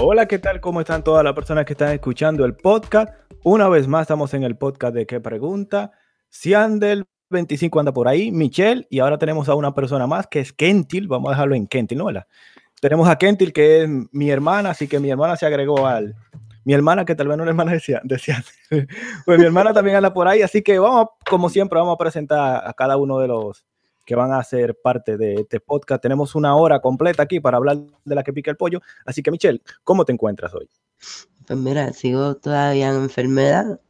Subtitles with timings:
[0.00, 0.60] Hola, ¿qué tal?
[0.60, 3.12] ¿Cómo están todas las personas que están escuchando el podcast?
[3.42, 5.90] Una vez más estamos en el podcast de ¿Qué pregunta?
[6.30, 10.52] Siandel 25 anda por ahí, Michelle, y ahora tenemos a una persona más que es
[10.52, 12.06] Kentil, vamos a dejarlo en Kentil, ¿no?
[12.80, 16.14] Tenemos a Kentil, que es mi hermana, así que mi hermana se agregó al...
[16.64, 18.44] Mi hermana, que tal vez no es hermana decía, decía
[19.26, 22.62] pues mi hermana también anda por ahí, así que vamos, como siempre, vamos a presentar
[22.64, 23.66] a cada uno de los
[24.08, 26.00] que van a ser parte de este podcast.
[26.00, 27.76] Tenemos una hora completa aquí para hablar
[28.06, 28.80] de la que pica el pollo.
[29.04, 30.66] Así que, Michelle, ¿cómo te encuentras hoy?
[31.46, 33.82] Pues mira, sigo todavía en enfermedad.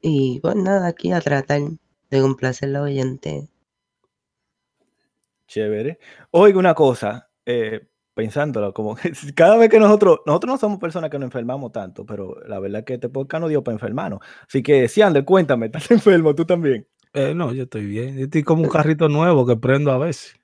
[0.00, 1.60] Y pues nada, aquí a tratar
[2.08, 3.50] de complacer la oyente.
[5.46, 5.98] Chévere.
[6.30, 8.96] Oiga una cosa, eh, pensándolo, como
[9.36, 12.78] cada vez que nosotros, nosotros no somos personas que nos enfermamos tanto, pero la verdad
[12.78, 14.20] es que este podcast no dio para enfermarnos.
[14.48, 16.86] Así que, Siander, cuéntame, ¿estás enfermo tú también?
[17.12, 18.16] Eh, no, yo estoy bien.
[18.16, 20.34] Yo estoy como un carrito nuevo que prendo a veces.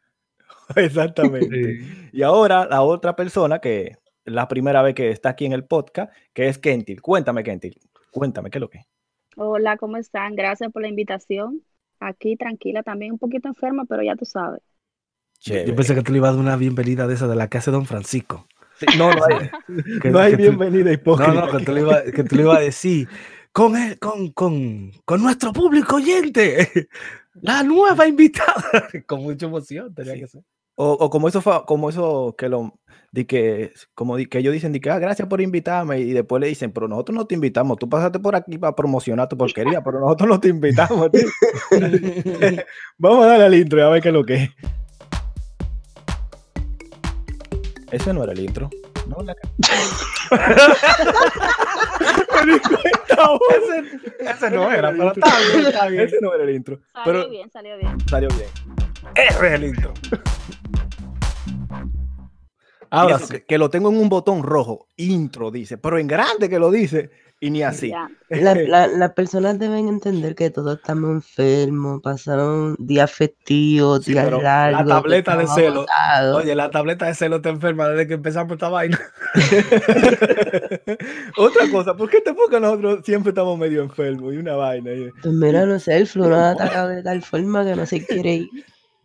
[0.77, 1.81] Exactamente.
[2.13, 6.13] Y ahora la otra persona que la primera vez que está aquí en el podcast,
[6.33, 7.01] que es Kentil.
[7.01, 7.79] Cuéntame, Kentil.
[8.11, 8.81] Cuéntame, ¿qué es lo que?
[9.37, 10.35] Hola, ¿cómo están?
[10.35, 11.63] Gracias por la invitación.
[12.01, 14.61] Aquí tranquila, también un poquito enferma, pero ya tú sabes.
[15.41, 17.59] Yo pensé que tú le ibas a dar una bienvenida de esa de la que
[17.59, 18.47] hace Don Francisco.
[18.99, 19.51] no, no hay,
[20.11, 21.33] no hay bienvenida hipócrita.
[21.35, 23.09] No, no, que tú, le ibas, que tú le ibas a decir,
[23.57, 26.89] con, con, con, con, nuestro público oyente,
[27.41, 30.43] la nueva invitada, con mucha emoción tenía que ser.
[30.75, 32.79] O, o, como eso como eso que lo
[33.13, 36.39] di que como di, que ellos dicen di que ah, gracias por invitarme y después
[36.39, 39.83] le dicen pero nosotros no te invitamos tú pasaste por aquí para promocionar tu porquería
[39.83, 41.09] pero nosotros no te invitamos
[42.99, 44.51] vamos a darle al intro y a ver qué es lo que es.
[47.91, 48.69] Ese no era el intro
[49.07, 49.35] no la
[53.51, 56.03] ese, ese, no era, pero está bien, está bien.
[56.03, 56.81] Ese no era el intro.
[56.93, 57.97] Salió pero bien, salió bien.
[58.09, 58.49] Salió bien.
[59.15, 59.95] Ese es el intro.
[62.91, 63.27] Ahora sí.
[63.29, 66.71] que, que, lo tengo en un botón rojo, intro dice, pero en grande que lo
[66.71, 67.11] dice,
[67.41, 67.93] y ni así.
[68.29, 74.31] Las la, la personas deben entender que todos estamos enfermos, pasaron días festivos, sí, días
[74.31, 74.87] largos.
[74.87, 75.81] La tableta de celo.
[75.81, 76.43] Agotados.
[76.43, 78.99] Oye, la tableta de celo está enferma desde que empezamos esta vaina.
[81.37, 84.91] Otra cosa, ¿por qué te porque nosotros siempre estamos medio enfermos y una vaina?
[85.23, 88.05] Pues mira, no sé, el flu nos ha atacado de tal forma que no se
[88.05, 88.49] quiere ir.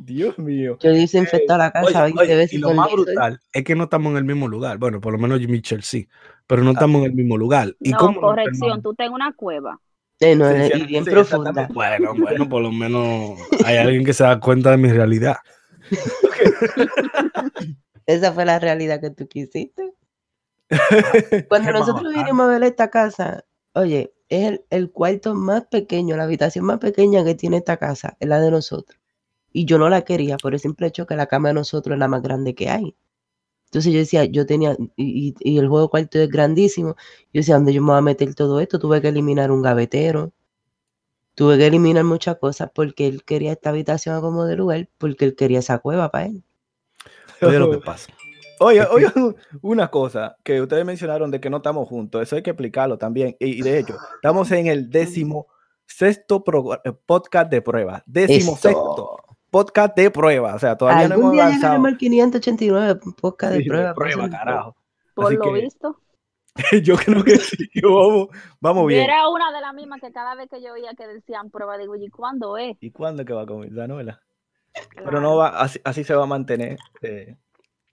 [0.03, 0.77] Dios mío.
[0.81, 2.53] Yo desinfecto la casa oye, 20 oye, veces.
[2.53, 4.77] Y lo más brutal es que no estamos en el mismo lugar.
[4.77, 6.07] Bueno, por lo menos Michelle sí,
[6.47, 7.75] pero no estamos en el mismo lugar.
[7.79, 9.79] ¿Y no, cómo corrección, tú tengo una cueva.
[10.19, 11.67] Sí, no, Sí, y bien sí, profunda.
[11.73, 15.37] Bueno, bueno, por lo menos hay alguien que se da cuenta de mi realidad.
[18.05, 19.93] Esa fue la realidad que tú quisiste.
[21.49, 26.23] Cuando nosotros vinimos a ver esta casa, oye, es el, el cuarto más pequeño, la
[26.23, 29.00] habitación más pequeña que tiene esta casa, es la de nosotros.
[29.53, 31.99] Y yo no la quería por el simple hecho que la cama de nosotros es
[31.99, 32.95] la más grande que hay.
[33.65, 36.95] Entonces yo decía, yo tenía, y, y el juego cuarto es grandísimo.
[37.33, 38.79] Yo decía, ¿dónde yo me voy a meter todo esto?
[38.79, 40.33] Tuve que eliminar un gavetero.
[41.35, 45.35] Tuve que eliminar muchas cosas porque él quería esta habitación como de lugar, porque él
[45.35, 46.43] quería esa cueva para él.
[47.41, 48.11] Oye lo que pasa.
[48.59, 49.07] Oye, oye,
[49.61, 53.35] una cosa que ustedes mencionaron de que no estamos juntos, eso hay que explicarlo también.
[53.39, 55.47] Y de hecho, estamos en el décimo
[55.87, 58.03] sexto podcast de prueba.
[58.05, 59.20] Décimo sexto
[59.51, 60.55] podcast de prueba.
[60.55, 61.85] O sea, todavía no hemos día avanzado.
[61.85, 63.93] al 589 podcast de Sí, prueba.
[63.93, 64.75] por prueba, carajo.
[65.13, 65.99] Por Así lo que- visto.
[66.83, 67.69] Yo creo que sí.
[67.81, 68.27] Vamos,
[68.59, 69.03] vamos bien.
[69.03, 71.95] era una de las mismas que cada vez que yo oía que decían prueba, digo,
[71.95, 72.75] ¿y cuándo es?
[72.81, 74.21] ¿Y cuándo es que va a comer la novela?
[74.73, 75.21] Pero Claro.
[75.21, 76.77] no va, así, así se va a mantener.
[77.03, 77.37] eh.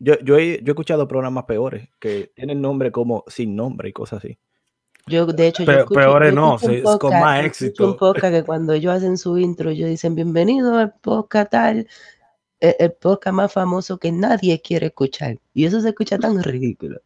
[0.00, 3.92] Yo, yo, he, yo he escuchado programas peores que tienen nombre como sin nombre y
[3.92, 4.38] cosas así.
[5.08, 7.84] Yo, de hecho, yo Pe- escucho, peores yo no, un es con más yo escucho
[7.84, 7.96] un éxito.
[7.96, 11.86] podcast que cuando ellos hacen su intro, ellos dicen bienvenido al podcast tal,
[12.60, 15.38] el, el podcast más famoso que nadie quiere escuchar.
[15.54, 17.00] Y eso se escucha tan ridículo.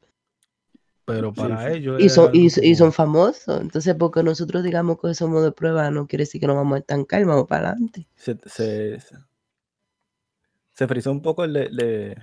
[1.05, 1.79] Pero para sí.
[1.79, 2.01] ellos.
[2.01, 3.61] Y es son, y, son famosos.
[3.61, 6.79] Entonces, porque nosotros digamos que somos de prueba, no quiere decir que nos vamos a
[6.79, 8.07] estancar, vamos para adelante.
[8.15, 9.17] Se, se, se,
[10.75, 12.17] se frizó un poco el, de- de-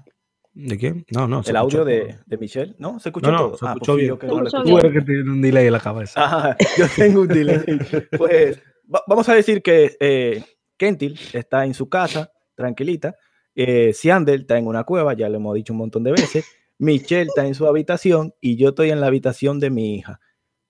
[0.67, 1.05] ¿De quién?
[1.11, 1.41] No, no.
[1.45, 2.75] el audio de, de Michelle.
[2.79, 2.99] ¿No?
[2.99, 3.57] ¿Se escuchó No, no, todo?
[3.57, 4.07] se Ah, escuchó pues bien.
[4.09, 4.49] yo que no lo.
[4.51, 6.23] Tú eres que tiene un delay en la cabeza.
[6.23, 7.59] Ajá, yo tengo un delay.
[8.17, 8.61] Pues
[8.93, 10.43] va- vamos a decir que eh,
[10.77, 13.15] Kentil está en su casa, tranquilita.
[13.55, 16.45] Eh, Siandel está en una cueva, ya le hemos dicho un montón de veces.
[16.77, 20.19] Michelle está en su habitación y yo estoy en la habitación de mi hija,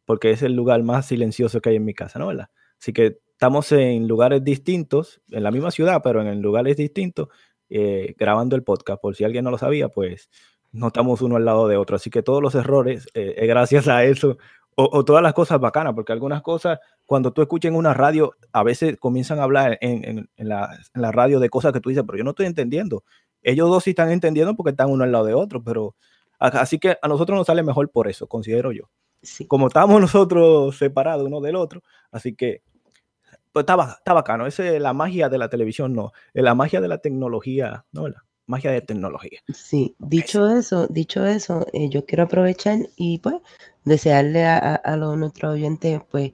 [0.05, 2.27] porque es el lugar más silencioso que hay en mi casa, ¿no?
[2.27, 2.49] ¿Verdad?
[2.81, 7.27] Así que estamos en lugares distintos, en la misma ciudad, pero en lugares distintos,
[7.69, 9.01] eh, grabando el podcast.
[9.01, 10.29] Por si alguien no lo sabía, pues
[10.71, 11.95] no estamos uno al lado de otro.
[11.95, 14.37] Así que todos los errores eh, gracias a eso
[14.75, 18.33] o, o todas las cosas bacanas, porque algunas cosas, cuando tú escuchas en una radio,
[18.53, 21.81] a veces comienzan a hablar en, en- en la, en la radio de cosas que
[21.81, 23.03] tú dices, pero yo no estoy entendiendo.
[23.41, 25.95] Ellos dos sí están entendiendo porque están uno al lado de otro, pero
[26.41, 28.83] Así que a nosotros nos sale mejor por eso, considero yo.
[29.21, 29.45] Sí.
[29.45, 31.81] Como estamos nosotros separados uno del otro,
[32.11, 32.61] así que
[33.51, 34.45] pues está, ba- está bacano.
[34.47, 36.11] Esa es la magia de la televisión, no.
[36.33, 39.39] Es la magia de la tecnología, no, la magia de tecnología.
[39.53, 43.35] Sí, dicho eso, dicho eso, eh, yo quiero aprovechar y pues
[43.85, 46.31] desearle a, a, a los nuestros oyentes pues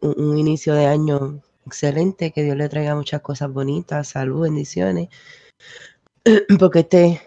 [0.00, 5.08] un, un inicio de año excelente, que Dios le traiga muchas cosas bonitas, salud, bendiciones,
[6.58, 7.20] porque este,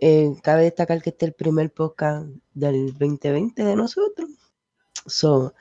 [0.00, 4.28] eh, cabe destacar que este es el primer podcast del 2020 de nosotros.
[5.06, 5.54] So,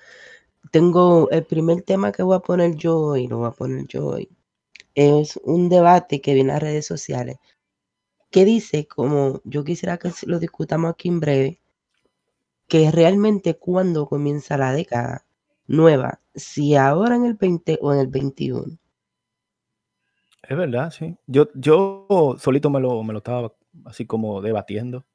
[0.70, 4.08] tengo el primer tema que voy a poner yo hoy, lo voy a poner yo
[4.08, 4.30] hoy,
[4.96, 7.38] es un debate que viene a las redes sociales
[8.32, 11.62] que dice, como yo quisiera que lo discutamos aquí en breve,
[12.68, 15.26] que realmente cuando comienza la década
[15.68, 18.78] nueva, si ahora en el 20 o en el 21.
[20.44, 21.16] Es verdad, sí.
[21.28, 22.08] Yo, yo
[22.40, 23.54] solito me lo, me lo estaba
[23.86, 25.06] así como debatiendo.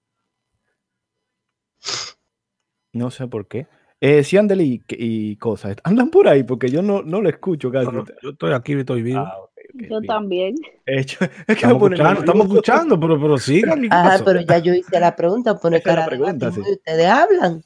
[2.93, 3.67] No sé por qué.
[4.01, 7.71] Eh, si Andel y, y cosas, andan por ahí porque yo no, no lo escucho
[7.71, 7.87] casi.
[7.91, 9.21] Yo, yo estoy aquí, estoy vivo.
[9.21, 10.07] Ah, ok, ok, Yo bien.
[10.07, 10.55] también.
[10.85, 12.55] Hecho, es que estamos, escuchando, estamos nervioso.
[12.61, 13.85] escuchando, pero, pero sigan.
[13.85, 16.61] ¿y qué Ajá, pero ya yo hice la pregunta, pone la cara de pregunta, sí.
[16.61, 17.63] ustedes hablan.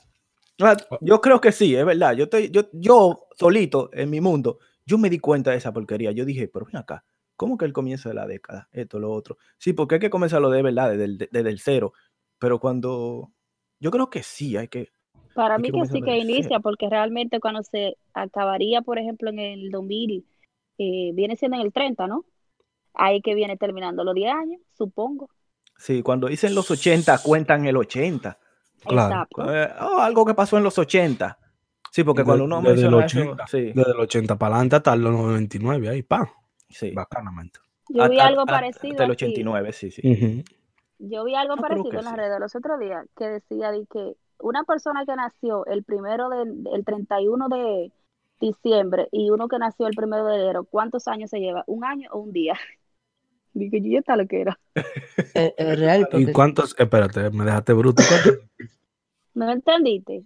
[0.62, 2.12] Ah, Yo creo que sí, es verdad.
[2.14, 6.12] Yo, estoy, yo, yo solito en mi mundo, yo me di cuenta de esa porquería.
[6.12, 7.04] Yo dije, pero ven acá,
[7.36, 8.68] ¿cómo que el comienzo de la década?
[8.72, 9.38] Esto, lo otro.
[9.56, 11.92] Sí, porque hay que comenzarlo de verdad, desde el, desde el cero.
[12.38, 13.32] Pero cuando.
[13.80, 14.90] Yo creo que sí, hay que.
[15.34, 19.70] Para mí que sí que inicia, porque realmente cuando se acabaría, por ejemplo, en el
[19.70, 20.24] 2000,
[20.78, 22.24] eh, viene siendo en el 30, ¿no?
[22.94, 25.28] Ahí que viene terminando los 10 años, supongo.
[25.76, 28.38] Sí, cuando dicen los 80, cuentan el 80.
[28.84, 29.54] Claro, Exacto.
[29.54, 31.38] Eh, oh, algo que pasó en los 80.
[31.92, 34.54] Sí, porque De- cuando uno desde el menciona eso, 80, sí, Desde el 80 para
[34.56, 36.30] adelante hasta los 99, ahí, pa,
[36.68, 36.90] sí.
[36.92, 37.58] bacanamente.
[37.88, 38.92] Yo vi Hasta- algo parecido.
[38.92, 39.24] Hasta el así.
[39.24, 40.02] 89, sí, sí.
[40.04, 40.42] Ujú.
[40.98, 42.20] Yo vi algo Yo creo parecido en las sí.
[42.20, 46.66] redes los otros días que decía de que una persona que nació el primero del
[46.72, 47.92] el 31 de
[48.40, 51.62] diciembre y uno que nació el primero de enero, ¿cuántos años se lleva?
[51.66, 52.54] ¿Un año o un día?
[53.52, 54.58] Dije, yo ya está lo que era.
[54.74, 56.74] Es, es real, ¿Y cuántos?
[56.78, 58.02] Espérate, me dejaste bruto.
[59.34, 60.24] ¿No entendiste?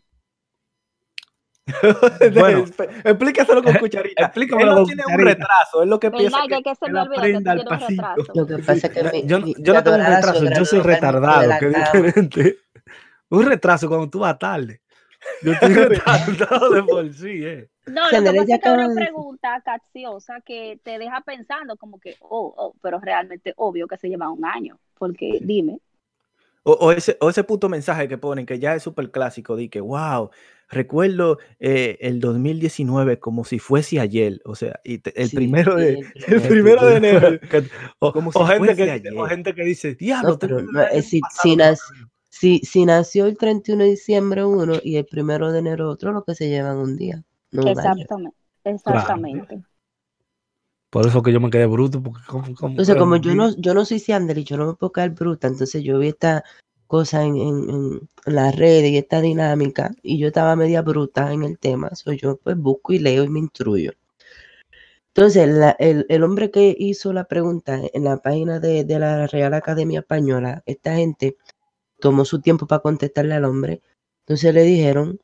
[2.35, 2.65] Bueno.
[3.05, 4.25] explícaselo con cucharita.
[4.27, 6.43] Explícamelo él no tiene un retraso, es lo que piensa.
[6.47, 8.33] Que, que se me olvida que tienes un retraso.
[8.35, 10.81] lo que pasa es que mi, yo, mi- yo no tengo un retraso, yo soy
[10.81, 12.57] retardado, que diferente.
[13.35, 14.81] Un retraso cuando tú vas tarde.
[15.43, 17.69] Yo estoy retardado de por sí, eh.
[17.87, 22.17] No, lo que pasa es que una pregunta capciosa que te deja pensando como que,
[22.21, 25.79] oh, oh, pero realmente obvio que se lleva un año, porque dime,
[26.63, 29.69] O, o ese, o ese puto mensaje que ponen, que ya es súper clásico, de
[29.69, 30.31] que, wow,
[30.71, 34.41] recuerdo eh, el 2019 como si fuese ayer.
[34.47, 37.39] O sea, y te- el Sí, primero de, sí, el primero de enero.
[37.51, 37.65] Que-
[37.99, 39.13] o, Como o si gente fuese que, ayer.
[39.15, 41.77] o gente que dice, diablo, No, pero tengo no, el es si, si, que
[42.35, 42.59] no nac- me veo".
[42.59, 46.25] si, si nació el 31 de diciembre uno y el primero de enero otro, lo
[46.25, 47.23] que se llevan un día,
[47.53, 47.81] no un año.
[47.81, 49.63] exactamente, exactamente.
[50.91, 52.03] Por eso que yo me quedé bruto.
[52.03, 54.75] Porque como, como- Entonces, como yo no, yo no soy Ciander y yo no me
[54.75, 56.45] puedo caer bruta, entonces yo vi esta
[56.87, 61.33] cosa en, en, en- en las redes y esta dinámica y yo estaba media bruta
[61.33, 63.93] en el tema, soy yo pues busco y leo y me instruyo.
[65.15, 69.27] Entonces, la- el, el hombre que hizo la pregunta en la página de, de la
[69.27, 71.37] Real Academia Española, esta gente
[72.05, 73.81] tomó su tiempo para contestarle al hombre.
[74.25, 75.19] Entonces le dijeron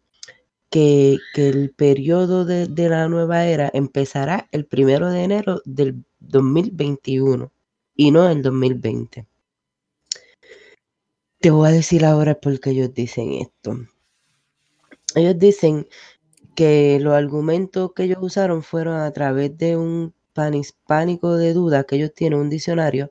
[0.70, 7.52] que, el periodo de, de la nueva era empezará el primero de enero del 2021
[7.94, 9.26] y no el 2020.
[11.38, 13.76] Te voy a decir ahora por qué ellos dicen esto.
[15.14, 15.86] Ellos dicen
[16.54, 21.96] que los argumentos que ellos usaron fueron a través de un panhispánico de dudas que
[21.96, 23.10] ellos tienen, un diccionario,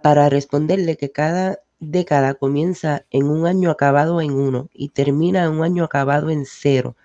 [0.00, 5.50] para responderle que cada década comienza en un año acabado en uno y termina en
[5.50, 6.96] un año acabado en cero.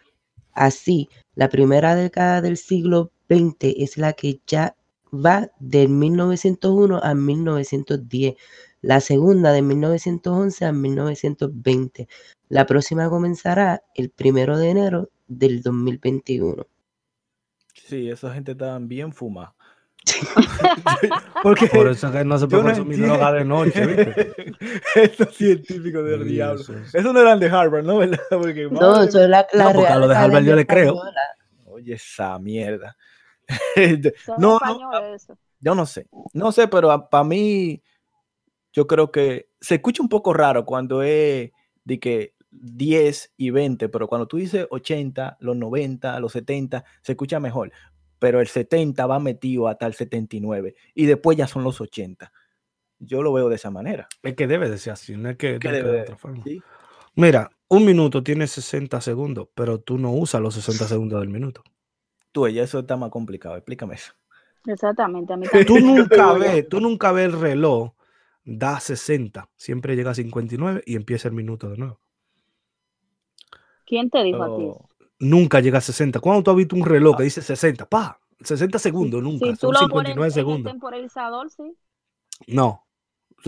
[0.53, 4.75] Así, la primera década del siglo XX es la que ya
[5.11, 8.35] va de 1901 a 1910,
[8.81, 12.07] la segunda de 1911 a 1920.
[12.49, 16.67] La próxima comenzará el primero de enero del 2021.
[17.73, 19.55] Sí, esa gente está bien fumada.
[21.43, 24.33] Porque Por eso que no se puede no consumir droga de noche, ¿viste?
[24.95, 26.61] Estos científicos del Sí, diablo.
[26.61, 26.95] eso es.
[26.95, 27.95] Eso no eran de Harvard, ¿no?
[28.29, 30.65] Porque, No, eso es la, la No, porque a Real lo de Harvard yo le
[30.65, 30.93] creo.
[30.93, 31.21] Española.
[31.65, 32.95] Oye, esa mierda.
[34.37, 35.37] No, no, españoles eso.
[35.59, 36.07] yo no sé.
[36.33, 37.81] No sé, pero para mí,
[38.73, 41.51] yo creo que se escucha un poco raro cuando es
[41.83, 47.11] de que 10 y 20, pero cuando tú dices 80, los 90, los 70, se
[47.13, 47.71] escucha mejor.
[48.19, 52.31] Pero el 70 va metido hasta el 79 y después ya son los 80.
[52.99, 54.07] Yo lo veo de esa manera.
[54.23, 56.01] Es que debe de ser así, no es que, ¿Qué no es que debe de
[56.01, 56.43] otra forma.
[56.43, 56.61] ¿sí?
[57.15, 61.63] Mira, un minuto tiene 60 segundos, pero tú no usas los 60 segundos del minuto.
[62.31, 63.55] Tú, ella, eso está más complicado.
[63.55, 64.13] Explícame eso.
[64.65, 65.85] Exactamente, a mí Tú también.
[65.95, 67.93] nunca ves, tú nunca ves el reloj,
[68.43, 71.99] da 60, siempre llega a 59 y empieza el minuto de nuevo.
[73.85, 74.69] ¿Quién te dijo a ti?
[75.19, 76.19] Nunca llega a 60.
[76.19, 77.87] ¿Cuándo tú has visto un reloj que dice 60?
[77.87, 79.45] Pa, 60 segundos, nunca.
[79.47, 80.71] Si tú Son lo 59 pones en el segundos.
[80.73, 81.75] temporizador, sí.
[82.47, 82.83] No.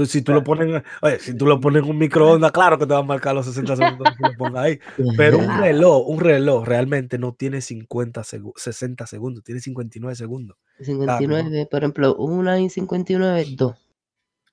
[0.05, 2.85] Si tú lo pones, en- oye, si tú lo pones en un microondas, claro que
[2.85, 4.79] te va a marcar los 60 segundos que lo pongas ahí.
[5.17, 10.57] Pero un reloj, un reloj realmente no tiene 50 segu- 60 segundos, tiene 59 segundos.
[10.79, 13.75] 59, por ejemplo, una y 59, dos.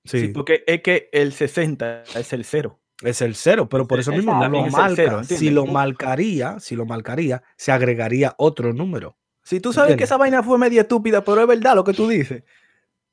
[0.04, 2.80] Sí, sí, porque es que el 60 es el cero.
[3.03, 4.95] Es el cero, pero por eso mismo no lo marca.
[4.97, 9.17] cero, si lo marcaría, si lo marcaría, se agregaría otro número.
[9.43, 12.09] Si tú sabes que esa vaina fue media estúpida, pero es verdad lo que tú
[12.09, 12.43] dices.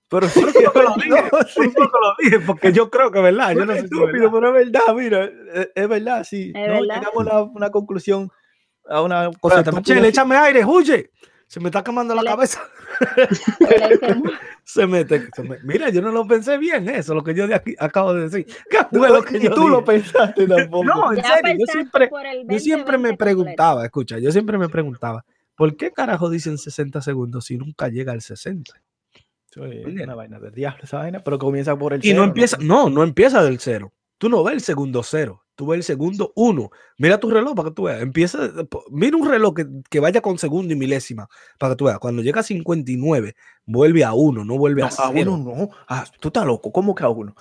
[0.09, 0.47] Pero sí, lo
[0.95, 1.59] dije, no, sí.
[1.61, 3.53] lo dije, porque yo creo que es verdad.
[3.55, 4.29] Yo no Es estúpido, verdad.
[4.31, 6.51] pero es verdad, mira, es, es verdad, sí.
[6.55, 6.99] Es no, verdad.
[6.99, 8.29] llegamos a una, una conclusión,
[8.87, 9.79] a una cosa estúpida.
[9.79, 11.09] Michelle, échame aire, huye.
[11.53, 12.59] Se me está quemando la cabeza.
[14.63, 15.27] Se mete.
[15.35, 18.11] se me- Mira, yo no lo pensé bien, eso, lo que yo de aquí acabo
[18.15, 18.47] de decir.
[18.69, 19.91] ¿Qué fue lo que yo tú lo dije?
[20.01, 20.83] pensaste tampoco.
[20.85, 23.17] No, en Ya serio, yo siempre, yo siempre 2020 me completo.
[23.17, 28.13] preguntaba, escucha, yo siempre me preguntaba, ¿por qué carajo dicen 60 segundos si nunca llega
[28.13, 28.73] al 60?
[29.51, 32.23] Sí, es una vaina del diablo esa vaina, pero comienza por el Y no cero,
[32.23, 33.93] empieza, no, no empieza del cero.
[34.17, 36.71] Tú no ves el segundo cero, tú ves el segundo uno.
[36.97, 38.01] Mira tu reloj para que tú veas.
[38.01, 38.49] Empieza,
[38.89, 41.27] mira un reloj que, que vaya con segundo y milésima
[41.59, 41.99] para que tú veas.
[41.99, 45.33] Cuando llega a 59, vuelve a uno, no vuelve No, a a cero.
[45.33, 45.69] uno no.
[45.87, 46.71] Ah, tú estás loco.
[46.71, 47.35] ¿Cómo que a uno?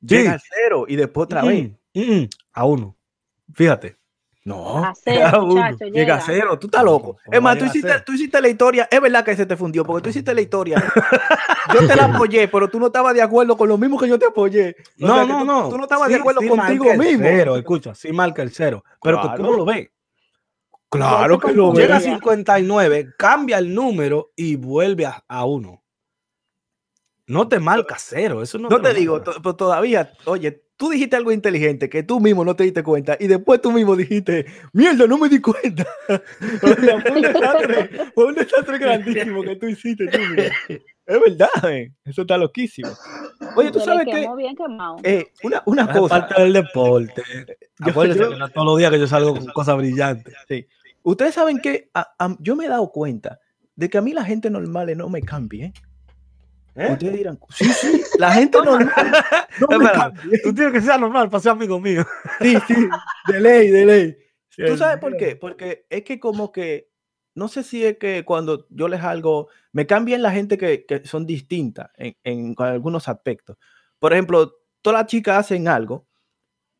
[0.00, 1.70] Llega al cero y después otra vez.
[1.94, 2.96] Mm, mm, mm, a uno.
[3.54, 3.97] Fíjate.
[4.48, 4.84] No.
[4.84, 6.14] A cero, llega a uno, muchacho, Llega llega.
[6.16, 6.58] a cero.
[6.58, 7.18] Tú estás loco.
[7.24, 8.88] ¿Cómo Es más, tú hiciste, tú hiciste la historia.
[8.90, 10.82] Es verdad que se te fundió porque tú hiciste la historia.
[11.74, 14.18] Yo te la apoyé, pero tú no estabas de acuerdo con lo mismo que yo
[14.18, 14.74] te apoyé.
[15.02, 15.68] O No, sea, no, tú, no.
[15.68, 17.24] Tú no estabas Sí, de acuerdo sí contigo mismo.
[17.24, 18.82] Cero, escucha, sí marca el cero.
[19.02, 19.90] Pero que tú no lo ves.
[20.88, 22.06] Claro que lo Llega a ves.
[22.06, 22.16] Mira.
[22.18, 25.84] 59, cambia el número y vuelve a, a uno.
[27.26, 28.40] No te marca cero.
[28.42, 32.20] Eso no, No lo te digo, pero todavía, oye, tú dijiste algo inteligente que tú
[32.20, 35.86] mismo no te diste cuenta y después tú mismo dijiste, mierda, no me di cuenta.
[36.62, 40.42] O sea, fue un desastre, fue un desastre grandísimo que tú hiciste tú mismo.
[41.06, 42.88] Es verdad, eh, eso está loquísimo.
[43.56, 44.96] Oye, tú sabes que bien quemado.
[45.02, 47.22] eh, una, una Es cosa, parte del deporte.
[47.80, 50.34] Yo- Acuérdense yo- que no es todos los días que yo salgo con cosas brillantes.
[51.02, 53.40] ustedes saben que a- a- yo me he dado cuenta
[53.76, 55.64] de que a mí la gente normal no me cambie.
[55.66, 55.72] ¿Eh?
[56.74, 59.12] Ustedes dirán, sí, sí, la gente normal
[59.60, 60.12] no Espera.
[60.44, 62.04] Tú tienes que ser normal para ser amigo mío.
[62.40, 62.88] Sí, sí,
[63.26, 64.16] de ley, de ley.
[64.56, 65.36] ¿Tú sabes por qué?
[65.36, 66.90] Porque es que como que,
[67.34, 71.04] no sé si es que cuando yo les algo, me cambian la gente que, que
[71.04, 73.56] son distintas en, en algunos aspectos.
[73.98, 76.06] Por ejemplo, todas las chicas hacen algo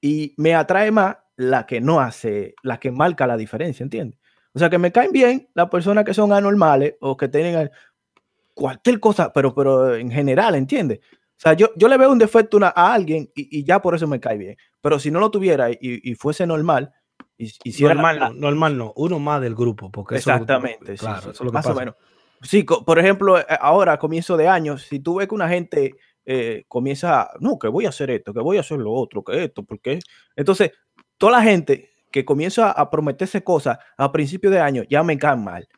[0.01, 4.19] y me atrae más la que no hace, la que marca la diferencia, ¿entiendes?
[4.55, 7.71] O sea, que me caen bien las personas que son anormales o que tienen
[8.59, 10.99] cualquier cosa, pero, pero en general, ¿entiendes?
[11.01, 13.95] O sea, yo, yo le veo un defecto una- a alguien y, y ya por
[13.95, 14.57] eso me cae bien.
[14.81, 16.93] Pero si no lo tuviera y, y fuese normal,
[17.37, 19.91] y, hiciera la- normal, no, normal no, uno más del grupo.
[19.93, 21.81] Porque eso Exactamente, sí, claro, sí, eso es lo que más o pasa.
[21.81, 21.95] menos.
[22.43, 25.95] Sí, por ejemplo, eh, ahora a comienzo de año, si tú ves que una gente
[26.27, 29.45] eh, comienza, no, que voy a hacer esto, que voy a hacer lo otro, que
[29.45, 29.99] esto, porque
[30.37, 30.73] entonces
[31.17, 35.45] toda la gente que comienza a prometerse cosas a principio de año ya me caen
[35.45, 35.69] mal.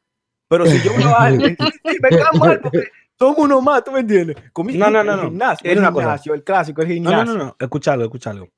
[0.51, 1.57] Pero si yo veo a alguien,
[2.03, 2.89] me caen mal porque
[3.19, 4.37] son uno más, ¿tú me entiendes?
[4.53, 5.23] Comi- No, no, el no, no.
[5.29, 6.21] gimnasio, el una cosa.
[6.35, 7.25] el clásico, el No, gimnasio.
[7.33, 7.57] no, no, no.
[7.59, 8.49] Escucha algo.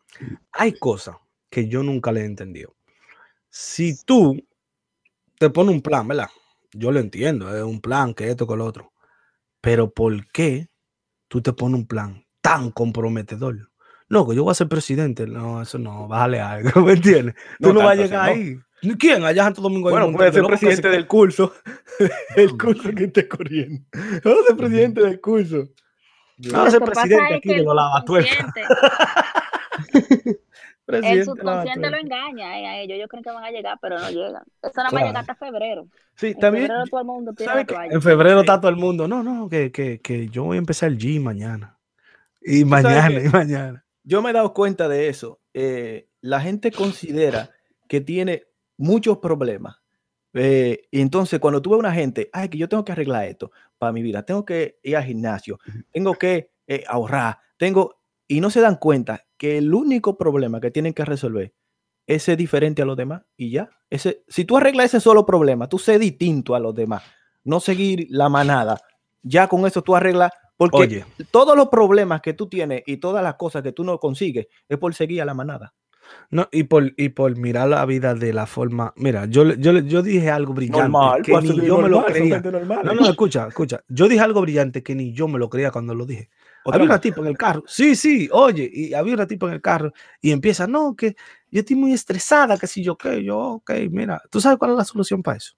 [0.53, 1.17] Hay cosas
[1.51, 2.75] que yo nunca le he entendido.
[3.51, 4.43] Si tú
[5.39, 6.29] te pones un plan, ¿verdad?
[6.73, 8.93] Yo lo entiendo, es un plan, que esto, que lo otro.
[9.61, 10.69] Pero ¿por qué
[11.29, 13.71] tú te pones un plan tan comprometedor?
[14.09, 15.27] No, que yo voy a ser presidente.
[15.27, 17.35] No, eso no, bájale algo, ¿me entiendes?
[17.61, 18.37] Tú No no, vas a llegar ¿no?
[18.37, 18.59] ahí.
[18.99, 19.23] ¿Quién?
[19.25, 21.53] Allá Santo Domingo hay Bueno, un puede ser que presidente se- del curso.
[22.37, 23.83] el curso que esté corriendo.
[24.25, 25.69] Vamos a ser presidente del curso.
[26.39, 28.47] No, que pasa presidente es aquí que de los lavatuercas.
[30.89, 32.97] El subconsciente lo engaña eh, a ellos.
[32.97, 34.43] Ellos creen que van a llegar, pero no llegan.
[34.63, 35.07] Eso más Claro.
[35.07, 35.87] llega hasta febrero.
[36.17, 36.67] Sí, En también.
[36.67, 37.95] febrero todo el mundo ¿sabe toalla.
[37.95, 39.07] En febrero está todo el mundo.
[39.07, 41.79] No, no, que, que, que yo voy a empezar el gym mañana.
[42.41, 43.85] Y mañana, y mañana.
[44.03, 45.41] Yo me he dado cuenta de eso.
[45.55, 47.51] Eh, la gente considera
[47.89, 48.43] que tiene
[48.83, 49.77] muchos problemas.
[50.35, 53.53] Eh, y entonces, cuando tú ves una gente, ay, que yo tengo que arreglar esto
[53.79, 55.59] para mi vida, tengo que ir al gimnasio,
[55.93, 58.01] tengo que eh, ahorrar, tengo.
[58.27, 61.53] Y no se dan cuenta que el único problema que tienen que resolver
[62.07, 63.71] es ser diferente a los demás y ya.
[63.91, 67.03] Ese, si tú arreglas ese solo problema, tú sé distinto a los demás,
[67.45, 68.81] no seguir la manada,
[69.23, 70.31] ya con eso tú arreglas.
[70.57, 73.99] Porque Oye, todos los problemas que tú tienes y todas las cosas que tú no
[73.99, 75.75] consigues es por seguir a la manada.
[76.31, 78.93] No, y por, y por mirar la vida de la forma.
[78.97, 82.05] Mira, yo, yo, yo dije algo brillante Normal, que pues, ni yo me lo normal,
[82.13, 82.41] creía.
[82.41, 82.81] normal.
[82.85, 83.83] No, no, escucha, escucha.
[83.89, 86.31] Yo dije algo brillante que ni yo me lo creía cuando lo dije.
[86.65, 87.65] Había una tipa en el carro.
[87.67, 91.17] Sí, sí, oye, y había una tipa en el carro y empieza, no, que
[91.51, 94.77] yo estoy muy estresada, que si yo qué, yo, ok, mira, ¿tú sabes cuál es
[94.79, 95.55] la solución para eso?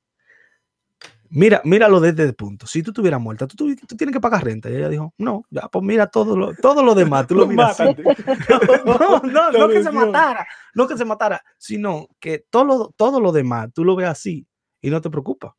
[1.36, 2.66] Mira, míralo desde el punto.
[2.66, 4.70] Si tú estuvieras muerta, tú, tuvi- tú tienes que pagar renta.
[4.70, 7.76] Y ella dijo, no, ya, pues mira todo lo, todo lo demás, tú lo miras.
[8.48, 12.94] No, no, no, no que se matara, no que se matara, sino que todo lo,
[12.96, 14.46] todo lo demás tú lo ves así
[14.80, 15.56] y no te preocupa.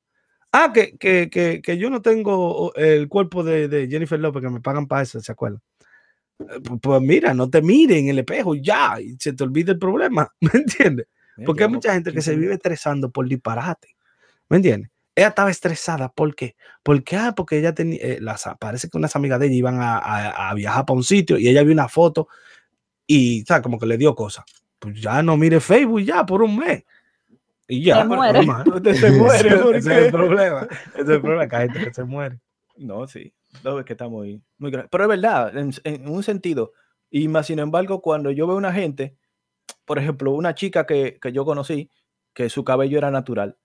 [0.52, 4.50] Ah, que, que, que, que yo no tengo el cuerpo de, de Jennifer López que
[4.50, 5.62] me pagan para eso, ¿se acuerdan?
[6.40, 9.74] Eh, pu- Pues mira, no te mires en el espejo ya, y se te olvida
[9.74, 11.08] el problema, ¿me entiendes?
[11.46, 13.90] Porque hay mucha gente que 15 se vive estresando por disparate,
[14.48, 14.90] ¿me entiendes?
[15.16, 16.56] Ella estaba estresada, ¿por qué?
[16.84, 19.98] Porque, ah, porque ella tenía, eh, las, parece que unas amigas de ella iban a,
[19.98, 22.28] a- a viajar para un sitio y ella vio una foto
[23.08, 23.64] y, ¿sabes?
[23.64, 24.44] Como que le dio cosas.
[24.80, 26.84] Pues ya no mire Facebook ya por un mes.
[27.68, 28.42] Y ya, Se muere.
[28.96, 30.68] se muere, Ese- ¿por ese es el problema.
[30.94, 32.40] Ese es el problema, que hay gente que se muere.
[32.78, 33.34] No, sí.
[33.64, 34.90] No, es que está muy, muy grave.
[34.92, 36.74] Pero es verdad, en, en un sentido.
[37.10, 39.16] Y más sin embargo, cuando yo veo una gente,
[39.86, 41.90] por ejemplo, una chica que, que yo conocí,
[42.34, 43.56] que su cabello era natural,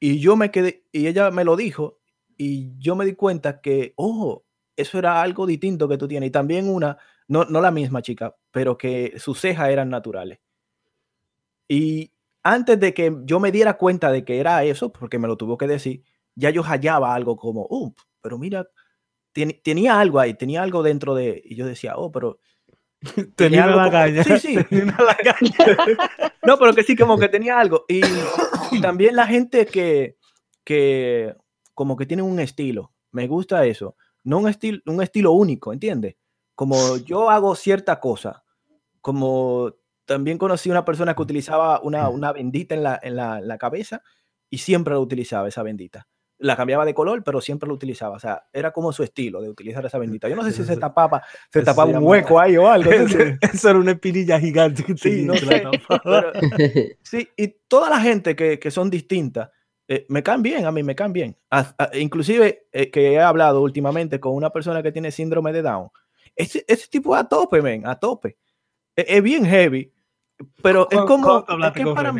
[0.00, 1.98] y yo me quedé, y ella me lo dijo,
[2.36, 4.44] y yo me di cuenta que, oh,
[4.76, 6.28] eso era algo distinto que tú tienes.
[6.28, 10.38] Y también una, no, no la misma chica, pero que sus cejas eran naturales.
[11.68, 12.12] Y
[12.42, 15.58] antes de que yo me diera cuenta de que era eso, porque me lo tuvo
[15.58, 16.02] que decir,
[16.34, 18.68] ya yo hallaba algo como, oh, pero mira,
[19.32, 22.40] tiene- tenía algo ahí, tenía algo dentro de, y yo decía, oh, pero
[23.36, 24.24] Tenía algo la caña.
[24.24, 24.64] Sí, sí.
[24.68, 26.32] Tenía una lagaña.
[26.46, 27.84] no, pero que sí, como que tenía algo.
[27.88, 28.00] Y,
[28.72, 30.16] y también la gente que,
[30.64, 31.34] que
[31.74, 36.16] como que tiene un estilo, me gusta eso, no un estilo, un estilo único, ¿entiendes?
[36.54, 38.44] Como yo hago cierta cosa,
[39.00, 43.58] como también conocí una persona que utilizaba una, una bendita en la, en la, la
[43.58, 44.02] cabeza
[44.50, 46.08] y siempre la utilizaba esa bendita.
[46.40, 48.14] La cambiaba de color, pero siempre la utilizaba.
[48.16, 50.28] O sea, era como su estilo de utilizar esa bendita.
[50.28, 51.22] Yo no sé si se tapaba,
[51.52, 52.90] se tapaba un hueco ahí o algo.
[52.92, 55.64] Eso, era una espinilla gigante Sí, no sé,
[56.04, 56.32] pero-
[57.02, 59.50] sí, y toda la gente que, que son distintas,
[59.88, 61.36] eh, me caen bien, a mí me caen bien.
[61.50, 65.62] A- a- inclusive eh, que he hablado últimamente con una persona que tiene síndrome de
[65.62, 65.88] Down.
[66.36, 68.36] Ese, ese tipo a tope, men, a tope.
[68.94, 69.92] Es, es bien heavy,
[70.62, 71.64] pero es ¿Cómo- como...
[71.64, 72.14] es que para-?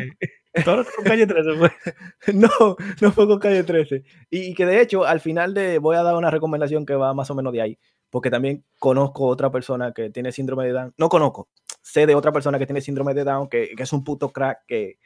[0.65, 1.71] Todo con calle 13 fue.
[2.33, 2.49] no,
[3.01, 4.03] no fue con calle 13.
[4.31, 7.29] Y, que de hecho, al final de voy a dar una recomendación que va más
[7.29, 7.79] o menos de ahí,
[8.09, 10.93] porque también conozco otra persona que tiene síndrome de Down.
[10.97, 11.49] No conozco,
[11.81, 14.61] sé de otra persona que tiene síndrome de Down, que, que es un puto crack
[14.67, 14.97] que,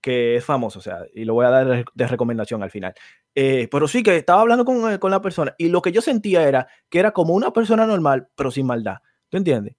[0.00, 2.94] que es famoso, o sea, y lo voy a dar de, de recomendación al final.
[3.34, 6.00] Eh, pero sí que estaba hablando con, eh, con la persona y lo que yo
[6.00, 8.96] sentía era que era como una persona normal, pero sin maldad.
[9.28, 9.76] ¿Tú entiendes?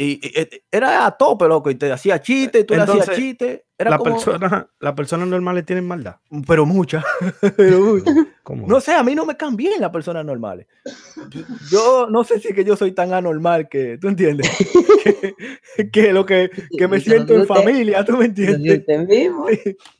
[0.00, 3.64] Y, y, era a tope, loco, y te hacía chiste, tú le hacías Entonces, chiste.
[3.76, 6.16] Era La como, persona, las personas normales tienen maldad.
[6.46, 7.04] pero mucha.
[7.56, 8.12] pero mucha.
[8.44, 8.66] ¿Cómo?
[8.68, 10.66] No sé, a mí no me caen bien las personas normales.
[11.70, 14.48] Yo- no sé si es que yo soy tan anormal que, ¿tú entiendes?
[15.76, 18.84] que, que lo que, que me siento en familia, ¿tú me entiendes?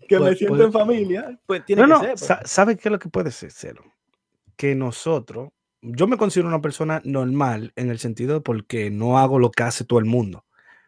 [0.09, 2.09] Que me Pues- siento pues- en familia, pues tiene No, que no, ser.
[2.11, 2.21] pues.
[2.21, 3.83] sa- ¿sabes qué es lo que puede ser, Celo?
[4.57, 5.51] Que nosotros,
[5.83, 9.63] yo me considero una persona normal en el sentido de porque no hago lo que
[9.63, 10.45] hace todo el mundo,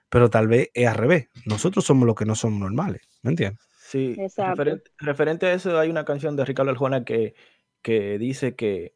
[0.08, 1.28] pero tal vez es al revés.
[1.46, 3.60] Nosotros somos los que no somos normales, ¿me entiendes?
[3.78, 4.50] Sí, Exacto.
[4.62, 7.34] referente, referente a eso, hay una canción de Ricardo Arjona que,
[7.82, 8.94] que dice que,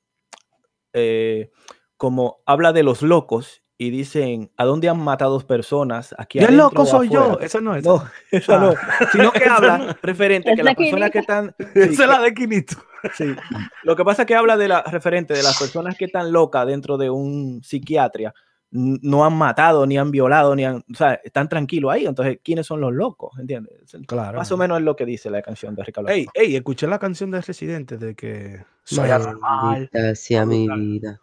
[0.92, 1.50] eh,
[1.96, 6.14] como habla de los locos y dicen, ¿a dónde han matado personas?
[6.18, 7.84] Aquí adentro loco soy yo, afuera?" esa no es.
[7.84, 8.58] No, esa Ah.
[8.60, 8.74] no,
[9.12, 9.96] sino que Esa habla no.
[10.02, 11.54] referente Es que la las personas que están...
[11.58, 12.76] sí, Esa es la de Quinito.
[13.14, 13.34] Sí.
[13.82, 16.66] Lo que pasa es que habla de la referente de las personas que están locas
[16.66, 18.32] dentro de un psiquiatría,
[18.72, 22.06] n- no han matado, ni han violado, ni han, o sea, están tranquilos ahí.
[22.06, 23.38] Entonces, ¿quiénes son los locos?
[23.38, 23.74] ¿Entiendes?
[23.92, 24.38] Es- Claro.
[24.38, 26.08] Más o menos es lo que dice la canción de Ricardo.
[26.08, 29.90] Ey, ey, escuché la canción de Residente de que soy anormal.
[30.14, 31.20] Sea mi vida.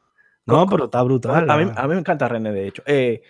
[0.52, 1.50] No, pero está brutal.
[1.50, 2.84] a, mí, a mí me encanta René, de hecho.
[2.86, 3.22] Eh,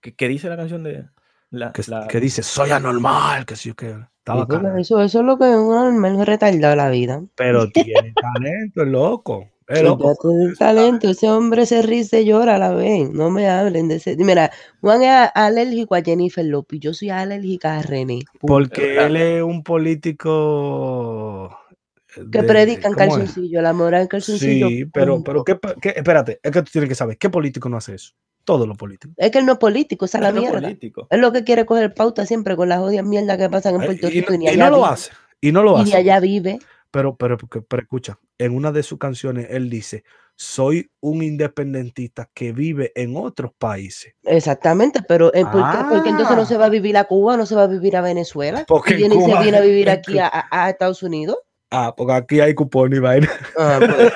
[0.00, 1.04] ¿qué, qué dice la canción de
[1.50, 4.80] la, que, la- que dice soy anormal, que sí que está bacana.
[4.80, 7.22] Eso, eso es lo que uno normal retardado la vida.
[7.34, 9.48] Pero tiene talento, el loco.
[9.66, 10.14] El loco.
[10.32, 13.08] Del talento, ese hombre se ríe y se llora a la vez.
[13.10, 14.16] No me hablen de ese.
[14.16, 16.80] Mira, Juan es alérgico a Jennifer López.
[16.80, 18.24] Yo soy alérgica a René.
[18.40, 21.56] Porque él es un político.
[22.14, 24.68] Que de- predican calzoncillo, la moral calzoncillo.
[24.68, 25.44] Sí, pero, punto.
[25.44, 28.12] pero ¿qué, qué- espérate, es que tú tienes que saber, ¿qué político no hace eso?
[28.44, 29.14] Todos los políticos.
[29.18, 30.60] Es que él no es político, esa es la no mierda.
[30.60, 31.06] político.
[31.10, 34.08] Es lo que quiere coger pauta siempre con las odias mierdas que pasan en Puerto
[34.08, 35.10] Y, Rico no- y y no lo hace.
[35.40, 35.96] Y no lo Y hace.
[35.96, 36.58] allá vive.
[36.90, 40.02] pero, pero, pero, pero escucha, en una de sus canciones él dice,
[40.34, 44.14] soy un independentista que vive en otros países.
[44.24, 45.78] Exactamente, pero ¿por qué?
[45.90, 46.70] Porque entonces no se va a Ah.
[46.70, 48.64] vivir a Cuba, no se va a vivir a Venezuela.
[48.66, 51.36] Porque y en viene y se viene a vivir en aquí a Estados Unidos.
[51.70, 53.28] Ah, porque aquí hay cupón y vaina.
[53.56, 54.12] Ah, pues,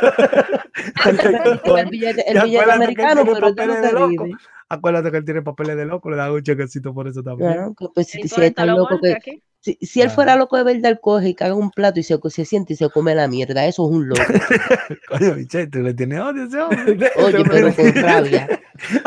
[1.79, 4.27] el billete, el billete americano, pero no papeles de se loco.
[4.69, 7.53] Acuérdate que él tiene papeles de loco, le dan un chequecito por eso también.
[7.53, 9.43] Claro, que pues, si, si es tan loco que, aquí.
[9.61, 10.15] si, si él Claro.
[10.15, 12.77] fuera loco de verdad, él coge y caga un plato y se, se siente y
[12.77, 13.67] se come la mierda.
[13.67, 14.21] Eso es un loco.
[15.09, 17.13] Coño, Michelle, tú le tienes odio ese hombre.
[17.17, 18.49] Oye, pero con rabia.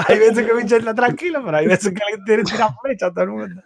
[0.07, 3.11] hay veces que Michelle está tranquila, pero hay veces que le tiene tirar flecha a
[3.11, 3.61] todo el mundo.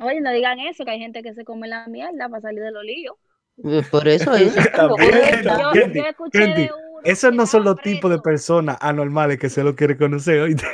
[0.00, 2.72] Oye, no digan eso, que hay gente que se come la mierda para salir de
[2.72, 3.14] los líos.
[3.64, 5.58] Eh, Por eso es También, verdad.
[5.74, 5.86] Yo,
[6.32, 8.22] yo de uno Esos que no son estaba los tipos de preso.
[8.22, 10.66] personas anormales que se lo quiere conocer, ¿oíste?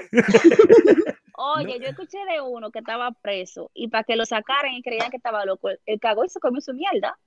[1.39, 5.11] Oye, yo escuché de uno que estaba preso y para que lo sacaran y creían
[5.11, 7.19] que estaba loco, él- él cagó y se comió su mierda.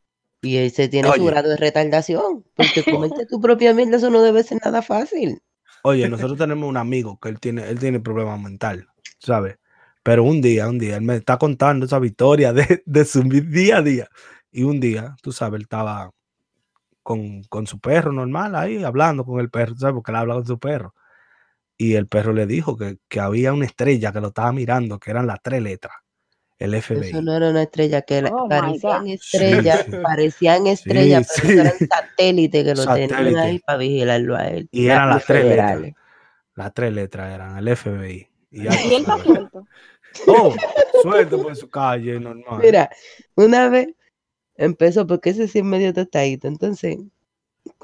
[0.42, 1.26] Y ese tiene su Oye.
[1.32, 2.46] grado de retardación.
[2.56, 5.42] Porque comerte tu propia mierda, eso no debe ser nada fácil.
[5.84, 8.88] Oye, nosotros tenemos un amigo que él tiene, él tiene problemas mental,
[9.20, 9.58] ¿sabes?
[10.02, 13.78] Pero un día, un día, él me está contando esa victoria de, de su día
[13.78, 14.10] a día.
[14.52, 16.12] Y un día, tú sabes, él estaba
[17.04, 19.94] con, con su perro normal ahí, hablando con el perro, ¿sabes?
[19.94, 20.94] Porque él habla con su perro.
[21.78, 25.12] Y el perro le dijo que, que había una estrella que lo estaba mirando, que
[25.12, 25.94] eran las tres letras,
[26.58, 27.10] el FBI.
[27.10, 29.98] Eso no era una estrella, que Oh, parecían estrellas, Sí, sí.
[30.04, 33.40] parecían estrellas, Sí, pero eran satélites que lo tenían Satélite.
[33.40, 34.68] ahí para vigilarlo a él.
[34.72, 35.82] Y eran las tres letras.
[36.56, 38.28] Las tres letras eran el FBI.
[38.52, 39.68] Y ya Y tú él está suelto.
[40.28, 40.54] Oh,
[41.04, 42.60] suelto por su calle, normal.
[42.62, 42.90] Mira,
[43.36, 43.90] una vez
[44.60, 47.00] empezó, porque ese sí es medio tostadito, entonces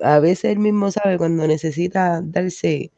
[0.03, 2.91] a veces él mismo sabe cuando necesita darse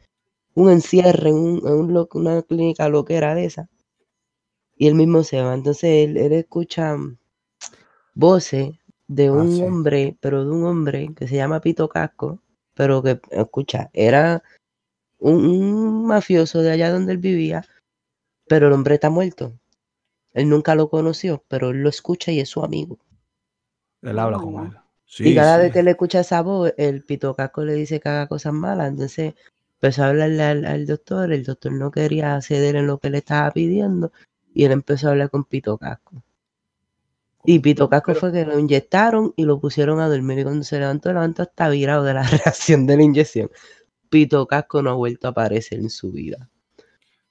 [0.56, 3.70] un encierre en, un, en un lo- una clínica loquera de esa,
[4.78, 5.54] y él mismo se va.
[5.54, 6.96] Entonces él, él escucha
[8.16, 8.76] voces
[9.08, 9.62] de Ah, un sí.
[9.62, 12.42] hombre, pero de un hombre que se llama Pito Casco,
[12.74, 14.44] pero que, escucha, era
[15.20, 17.66] un, un mafioso de allá donde él vivía,
[18.48, 19.54] pero el hombre está muerto.
[20.34, 23.00] Él nunca lo conoció, pero él lo escucha y es su amigo.
[24.08, 24.72] Él habla con él.
[24.72, 28.10] y Sí, cada vez que él escucha esa voz, el Pito Casco le dice que
[28.10, 28.90] haga cosas malas.
[28.90, 29.34] Entonces
[29.80, 33.20] empezó a hablarle al, al doctor, el doctor no quería ceder en lo que le
[33.20, 34.12] estaba pidiendo
[34.54, 36.24] y él empezó a hablar con Pito Casco.
[37.46, 40.64] Y Pito Casco Pero- fue que lo inyectaron y lo pusieron a dormir y cuando
[40.64, 43.50] se levantó, levantó hasta virado de la reacción de la inyección.
[44.10, 46.50] Pito Casco no ha vuelto a aparecer en su vida.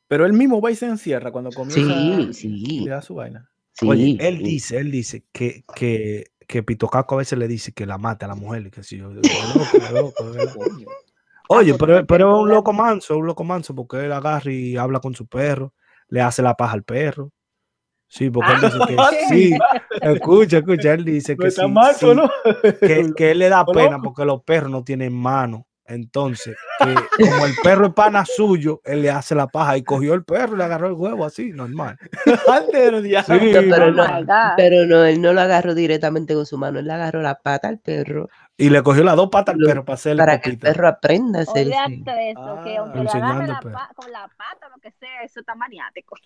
[0.08, 3.50] Pero él mismo va y se encierra cuando comienza Sí, sí, le da su vaina.
[3.72, 3.88] sí.
[3.88, 7.86] Oye, él dice, él dice que, que, que Pito Casco a veces le dice que
[7.86, 9.20] la mate a la mujer y que si yo, yo,
[9.92, 10.60] loco, loco.
[11.48, 15.00] Oye, pero, es un loco manso, es un loco manso, porque él agarra y habla
[15.00, 15.74] con su perro,
[16.08, 17.32] le hace la paja al perro.
[18.08, 19.58] Sí, porque él dice que Ah, sí.
[20.00, 22.06] Escucha, escucha, él dice que sí, sí,
[22.80, 25.66] que, que él le da pena porque los perros no tienen mano.
[25.88, 26.94] Entonces, que
[27.24, 30.54] como el perro es pana suyo, él le hace la paja y cogió el perro
[30.54, 31.96] y le agarró el huevo así, normal.
[33.22, 34.02] Sí, pero no,
[34.56, 37.78] pero él no lo agarró directamente con su mano, él le agarró la pata al
[37.78, 38.28] perro.
[38.56, 41.40] Y le cogió las dos patas al perro para hacerle para que el perro aprenda
[41.40, 41.50] a que
[42.72, 45.54] Ah, aunque le agarre enseñando, la pa- con la pata, lo que sea, eso está
[45.54, 46.16] maniático.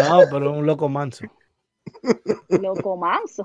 [0.00, 1.24] No, pero es un loco manso.
[2.48, 3.44] Loco manso.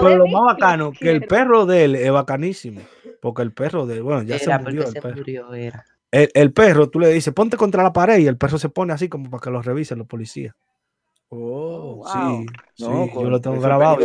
[0.00, 2.80] Pero lo más bacano, que el perro de él es bacanísimo.
[3.20, 5.16] Porque el perro de él, bueno, ya Era se murió el se perro.
[5.16, 5.84] murió, era.
[6.10, 8.92] El, el perro, tú le dices, ponte contra la pared y el perro se pone
[8.92, 10.54] así como para que lo revisen los policías.
[11.32, 12.06] Oh, Wow.
[12.42, 14.00] Sí, sí, No, yo con- lo tengo grabado.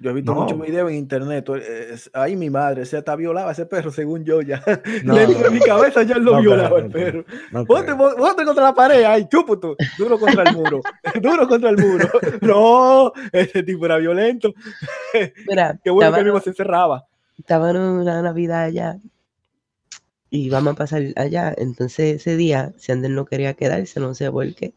[0.00, 0.40] Yo he visto No.
[0.40, 1.44] muchos videos en internet.
[1.44, 4.60] tú- es- Ahí mi madre, se está violaba ese perro, según yo ya.
[5.04, 7.24] No, Dentro de mi cabeza ya lo no violaba el perro.
[7.52, 9.76] no Ponte, ponte contra la pared, ay, chúputo.
[9.98, 10.80] Duro contra el muro.
[11.22, 12.08] Duro contra el muro.
[12.40, 14.52] No, ese tipo era violento.
[15.46, 17.06] Mira, Qué bueno que él mismo se encerraba.
[17.38, 18.98] estaban en una Navidad allá
[20.30, 21.54] y vamos a pasar allá.
[21.56, 24.72] Entonces ese día, Sander no quería quedarse, no sé por qué.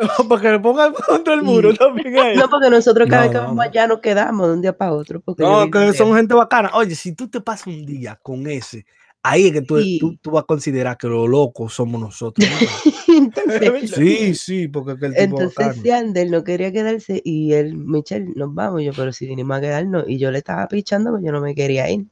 [0.28, 1.78] Para que le pongan contra el muro Sí.
[1.78, 2.38] también él.
[2.38, 3.62] No, porque nosotros cada No, vez que no, vamos no.
[3.62, 5.20] allá nos quedamos de un día para otro.
[5.20, 6.70] Porque No, que son gente bacana.
[6.74, 8.86] Oye, si tú te pasas un día con ese,
[9.22, 9.98] ahí es que tú, Sí.
[10.00, 12.48] tú, tú vas a considerar que los locos somos nosotros.
[13.08, 15.82] entonces, sí, sí, porque es que el tipo entonces bacano.
[15.84, 18.82] Sander no quería quedarse y él, Michelle, nos vamos.
[18.82, 21.54] Yo, pero si vinimos a quedarnos y yo le estaba pichando, pues yo no me
[21.54, 22.06] quería ir.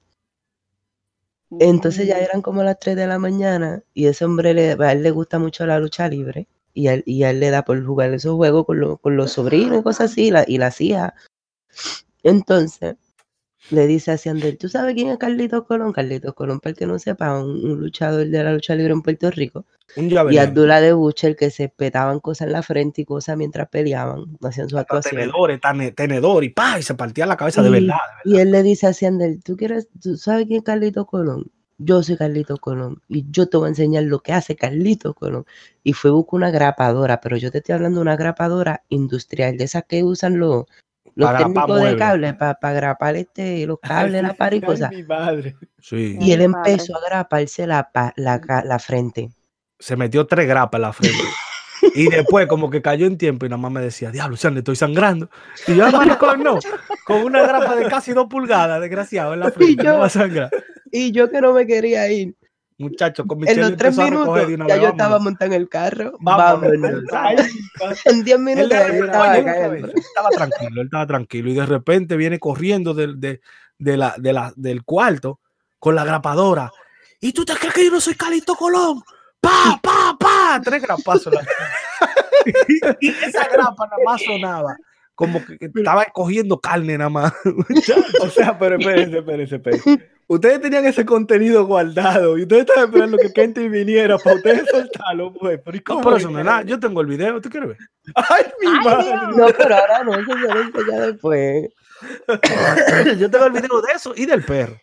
[1.60, 5.02] Entonces ya eran como las 3 de la mañana y ese hombre, le, a él
[5.02, 7.84] le gusta mucho la lucha libre y a él, y a él le da por
[7.84, 10.68] jugar esos juegos con, lo- con los sobrinos y cosas así y la, y la
[10.68, 11.14] hacía.
[12.22, 12.96] Entonces,
[13.70, 15.92] le dice a Ciandel, ¿tú sabes quién es Carlitos Colón?
[15.92, 19.02] Carlitos Colón, para el que no sepa, un, un luchador de la lucha libre en
[19.02, 19.66] Puerto Rico.
[19.96, 20.38] Y.
[20.38, 24.68] Abdullah de Butcher, que se petaban cosas en la frente y cosas mientras peleaban, hacían
[24.68, 25.20] su Hasta actuación.
[25.20, 25.60] tenedores,
[25.94, 27.96] tenedor y pa, y se partía la cabeza de Y- verdad.
[28.24, 31.50] de Y él le dice a Ciandel, ¿tú quieres, tú sabes quién es Carlitos Colón?
[31.78, 35.46] Yo soy Carlitos Colón y yo te voy a enseñar lo que hace Carlitos Colón.
[35.84, 39.64] Y fue buscar una grapadora, pero yo te estoy hablando de una grapadora industrial, de
[39.64, 40.64] esas que usan los,
[41.14, 44.90] los técnicos de cable, para grapar este, los cables, la pared y cosas.
[44.90, 45.56] mi madre.
[45.80, 46.16] Sí.
[46.20, 49.30] Y él empezó a graparse la, pa- la, ca- la frente.
[49.78, 51.22] Se metió tres grapas en la frente.
[51.94, 54.74] Y después como que cayó en tiempo y nada más me decía, diablo, Sandy, estoy
[54.74, 55.30] sangrando.
[55.68, 56.58] Y yo, maricón, no.
[57.06, 59.84] Con una grapa de casi dos pulgadas, desgraciado, en la frente.
[59.84, 60.50] yo- No va a sangrar.
[60.92, 62.34] Y yo que no me quería ir.
[62.78, 64.80] Muchacho, con En Michelle los tres minutos de ya vez.
[64.80, 66.12] yo estaba montando en el carro.
[66.20, 67.02] Vámonos.
[67.10, 67.46] Vámonos.
[68.04, 69.36] En 10 Él minutos yo arregló estaba.
[69.36, 71.50] Él estaba tranquilo, él estaba tranquilo.
[71.50, 73.40] Y de repente viene corriendo del, de,
[73.78, 75.40] de la, de la, del cuarto
[75.80, 76.70] con la grapadora.
[77.20, 79.02] ¿Y tú te crees que yo no soy Calito Colón?
[79.40, 80.60] ¡Pa, pa, pa!
[80.62, 81.26] Tres grapazos.
[81.26, 81.32] en
[82.82, 84.76] la y esa grapa nada más sonaba.
[85.16, 87.32] Como que estaba cogiendo carne nada más.
[88.22, 90.17] O sea, pero espérense, espérense, espérense.
[90.28, 95.32] Ustedes tenían ese contenido guardado y ustedes estaban esperando que Kenty viniera para ustedes soltarlo,
[95.32, 95.60] pues.
[95.64, 96.18] Pero, ¿y No, cómo por es?
[96.18, 96.62] eso no es nada.
[96.62, 97.78] Yo tengo el video, ¿tú quieres ver?
[98.14, 99.04] Ay, mi Ay, madre.
[99.04, 99.36] Dios.
[99.36, 101.68] No, pero ahora no, eso se lo enseña después.
[103.18, 104.76] Yo tengo el video de eso y del perro.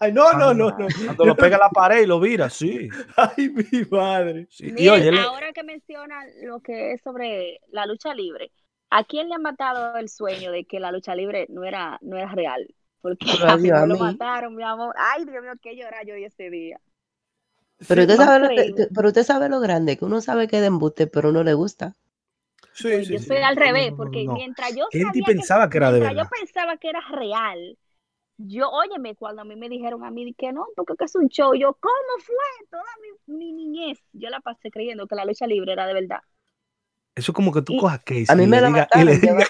[0.00, 0.86] Ay, no, no, no, no.
[1.04, 2.88] Cuando lo pega a la pared y lo vira, sí.
[3.16, 4.46] Ay, mi madre.
[4.50, 4.72] sí.
[4.76, 8.50] Y oye, ahora que mencionan lo que es sobre la lucha libre,
[8.90, 12.16] ¿a quién le han matado el sueño de que la lucha libre no era, no
[12.16, 12.66] era real?
[13.04, 14.94] Porque Pero a mí lo mataron, mi amor.
[14.98, 16.80] Ay, Dios mío, qué llorar yo ese día.
[17.88, 20.56] Pero Sí, usted, sabe lo que- pero usted sabe lo grande, que uno sabe que
[20.56, 21.94] es de embuste, pero no le gusta.
[22.72, 23.32] Sí, Pues sí, yo sí.
[23.34, 24.34] soy al no, revés, no, porque no.
[24.34, 26.28] mientras yo sabía pensaba que era de mientras verdad.
[26.30, 27.78] yo pensaba que era real,
[28.38, 31.28] yo, óyeme, cuando a mí me dijeron a mí que no, porque que es un
[31.28, 32.66] show, yo, ¿cómo fue?
[32.70, 32.84] Toda
[33.28, 36.20] mi, mi niñez, yo la pasé creyendo que la lucha libre era de verdad.
[37.16, 38.88] Eso es como que tú Y cojas Casey A mí y me y le digas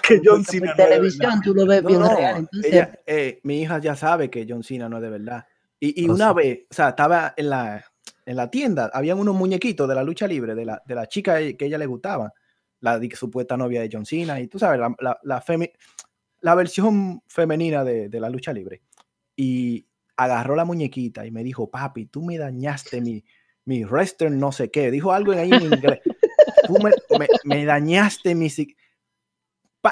[0.01, 1.41] que John porque Cena no es de televisión verdad.
[1.43, 2.35] tú lo ves No, bien no, real.
[2.37, 5.45] Entonces, ella, eh, mi hija ya sabe que John Cena no es de verdad.
[5.79, 6.35] Y, y una sí.
[6.35, 7.83] vez, o sea, estaba en la,
[8.25, 11.37] en la tienda, habían unos muñequitos de la lucha libre, de la, de la chica
[11.39, 12.31] que a ella le gustaba,
[12.81, 15.71] la supuesta novia de John Cena, y tú sabes, la, la, la, femi-
[16.41, 18.83] la versión femenina de, de la lucha libre.
[19.35, 19.85] Y
[20.17, 23.23] agarró la muñequita y me dijo, papi, tú me dañaste mi,
[23.65, 24.91] mi western no sé qué.
[24.91, 25.99] Dijo algo en ahí en inglés.
[26.67, 28.49] Tú me, me- me dañaste mi...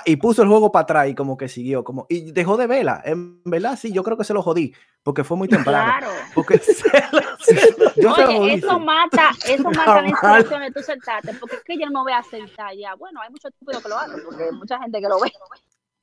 [0.05, 3.01] y puso el juego para atrás y como que siguió, como, y dejó de verla.
[3.05, 5.93] En verdad, sí, yo creo que se lo jodí, porque fue muy temprano.
[5.99, 6.07] Claro.
[6.33, 6.73] Porque se
[7.12, 11.33] lo- se- yo se lo Oye, eso mata, eso mata la inspiración de tú sentarte,
[11.39, 12.95] porque es que yo no me voy a sentar ya.
[12.95, 15.31] Bueno, hay muchos estúpidos que lo hacen, porque hay mucha gente que lo ve.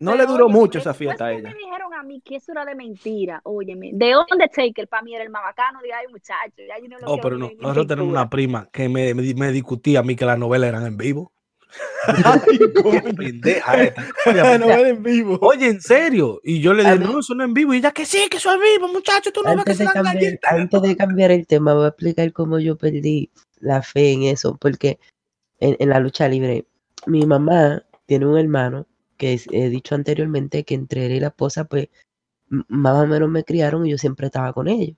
[0.00, 1.50] No Pero, le duró oye, mucho esa fiesta a ella.
[1.50, 5.24] me dijeron a mí que eso era de mentira, óyeme, de Undertaker para mí era
[5.24, 8.10] el más bacano, de ay muchacho, ya yo no lo Oh, pero no, nosotros tenemos
[8.10, 11.32] una prima que me, me, me discutía a mí que las novelas eran en vivo.
[12.24, 12.40] Ay.
[13.16, 14.58] Pendeja esta.
[14.58, 15.38] no ven en vivo.
[15.42, 16.40] Oye, en serio.
[16.42, 17.74] Y yo le dije, no, eso no es en vivo.
[17.74, 19.30] Y ella que sí, que eso es vivo, muchacho.
[19.32, 22.32] Tú no ves que antes se cambiar, antes de cambiar el tema, voy a explicar
[22.32, 24.98] cómo yo perdí la fe en eso, porque
[25.58, 26.64] en, en la lucha libre,
[27.06, 28.86] mi mamá tiene un hermano
[29.20, 31.88] que he dicho anteriormente que entre él y la esposa, pues
[32.48, 34.96] más o menos me criaron y yo siempre estaba con ellos.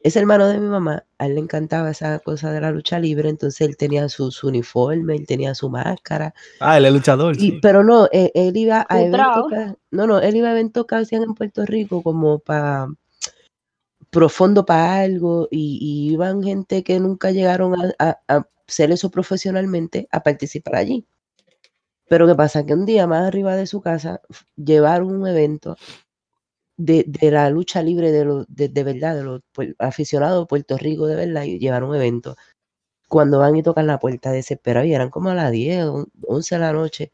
[0.00, 3.28] Ese hermano de mi mamá, a él le encantaba esa cosa de la lucha libre,
[3.30, 7.36] entonces él tenía su, su uniforme, él tenía su máscara, Ah, él es luchador.
[7.36, 7.58] y, sí.
[7.62, 10.96] pero no, él, él iba a eventos, que- no, no, él iba a eventos que
[10.96, 12.88] hacían en Puerto Rico como para
[14.10, 19.10] profundo para algo y, y iban gente que nunca llegaron a, a- a hacer eso
[19.10, 21.06] profesionalmente a participar allí.
[22.08, 24.20] Pero qué pasa que un día más arriba de su casa
[24.56, 25.76] llevaron un evento
[26.76, 29.40] de, de la lucha libre de, los de, de verdad, de los
[29.78, 32.36] aficionados de Puerto Rico de verdad, y llevaron un evento.
[33.08, 36.56] Cuando van y tocan la puerta desesperados, y eran como a las 10, o 11
[36.56, 37.12] de la noche.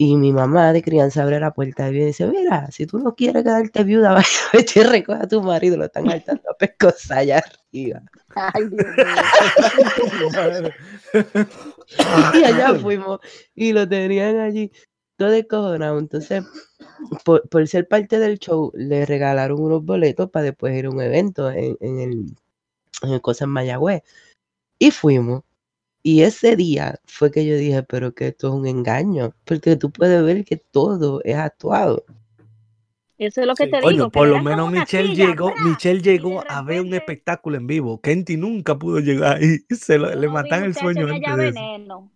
[0.00, 3.42] Y mi mamá de crianza abre la puerta y dice, mira, si tú no quieres
[3.42, 7.38] quedarte viuda, vaya vete y recoge a tu marido, lo están hartando a pescosa allá
[7.38, 8.02] arriba.
[8.36, 8.86] Ay, Dios
[10.62, 10.70] mío.
[12.34, 13.18] Y allá fuimos
[13.54, 14.70] y lo tenían allí
[15.16, 15.98] todo descojonado.
[15.98, 16.44] Entonces,
[17.24, 21.00] por, por ser parte del show, le regalaron unos boletos para después ir a un
[21.00, 22.36] evento en, en el,
[23.02, 24.02] en el Cosa en Mayagüez.
[24.78, 25.42] Y fuimos.
[26.02, 29.90] Y ese día fue que yo dije, pero que esto es un engaño, porque tú
[29.90, 32.04] puedes ver que todo es actuado.
[33.18, 33.70] Eso es lo que Sí.
[33.72, 34.10] te digo.
[34.10, 35.62] por lo menos Michelle silla, llegó, ¡bra!
[35.64, 38.00] Michelle llegó a ver un espectáculo en vivo.
[38.00, 41.54] Kenty nunca pudo llegar y se lo- le matan el sueño antes de eso.
[41.60, 42.12] veneno.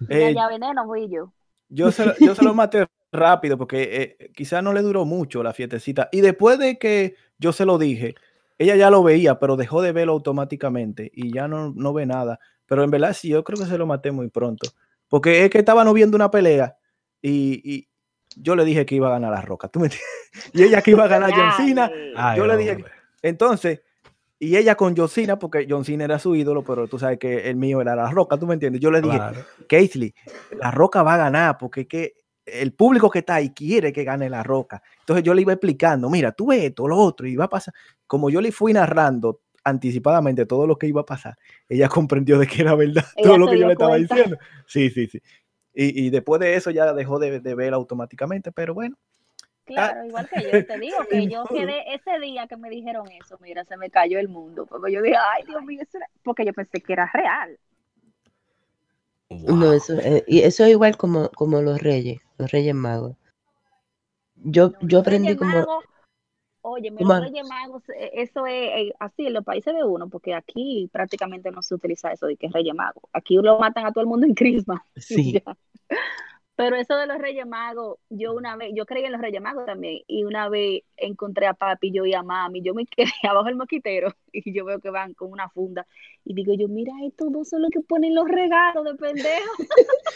[0.10, 1.32] Eh, veneno fui yo.
[1.68, 5.42] yo, se, lo- yo se lo maté rápido porque eh, quizás no le duró mucho
[5.42, 6.08] la fiestecita.
[6.12, 8.14] Y después de que yo se lo dije,
[8.58, 12.40] ella ya lo veía, pero dejó de verlo automáticamente y ya no, no ve nada.
[12.70, 14.70] Pero en verdad sí, yo creo que se lo maté muy pronto.
[15.08, 16.76] Porque es que estaban viendo una pelea
[17.20, 17.88] y, y
[18.36, 19.66] yo le dije que iba a ganar la Roca.
[19.66, 20.08] ¿tú me entiendes?
[20.54, 21.90] Y ella que iba a ganar John Cena.
[22.14, 22.84] Ay, yo le dije,
[23.22, 23.80] entonces,
[24.38, 27.50] y ella con John Cena, porque John Cena era su ídolo, pero tú sabes que
[27.50, 28.80] el mío era la Roca, ¿tú me entiendes?
[28.80, 29.44] Yo le dije, Claro.
[29.68, 30.14] Casey,
[30.56, 32.14] la Roca va a ganar porque es que
[32.46, 34.80] el público que está ahí quiere que gane la Roca.
[35.00, 37.74] Entonces yo le iba explicando, mira, tú ves esto, lo otro, y va a pasar.
[38.06, 41.36] Como yo le fui narrando anticipadamente todo lo que iba a pasar,
[41.68, 44.14] ella comprendió de que era verdad Ella todo lo que yo le estaba cuenta.
[44.14, 44.38] diciendo.
[44.66, 45.20] Sí, sí, sí.
[45.74, 48.96] Y, y después de eso ya dejó de, de ver automáticamente, pero bueno.
[49.64, 53.38] Claro, igual que yo te digo que yo quedé ese día que me dijeron eso,
[53.40, 56.44] mira, se me cayó el mundo, porque yo dije, ay, Dios mío, eso era-", porque
[56.44, 57.56] yo pensé que era real.
[59.30, 63.16] No, eso, eh, y eso es igual como, como los reyes, los reyes magos.
[64.42, 65.84] Yo, No, yo aprendí Reyes como, Magos,
[66.70, 70.88] Oye, Reyes Magos, eh, eso es eh, así en los países de uno, porque aquí
[70.92, 73.04] prácticamente no se utiliza eso de que es Reyes Magos.
[73.12, 74.80] Aquí lo matan a todo el mundo en Christmas.
[74.96, 75.42] y Sí.
[76.60, 79.64] Pero eso de los Reyes Magos, yo una vez, yo creí en los Reyes Magos
[79.64, 83.46] también, y una vez encontré a papi, yo y a mami, yo me quedé abajo
[83.46, 85.86] del moquitero y yo veo que van con una funda
[86.22, 89.52] y digo yo, mira, estos dos son los que ponen los regalos de pendejo.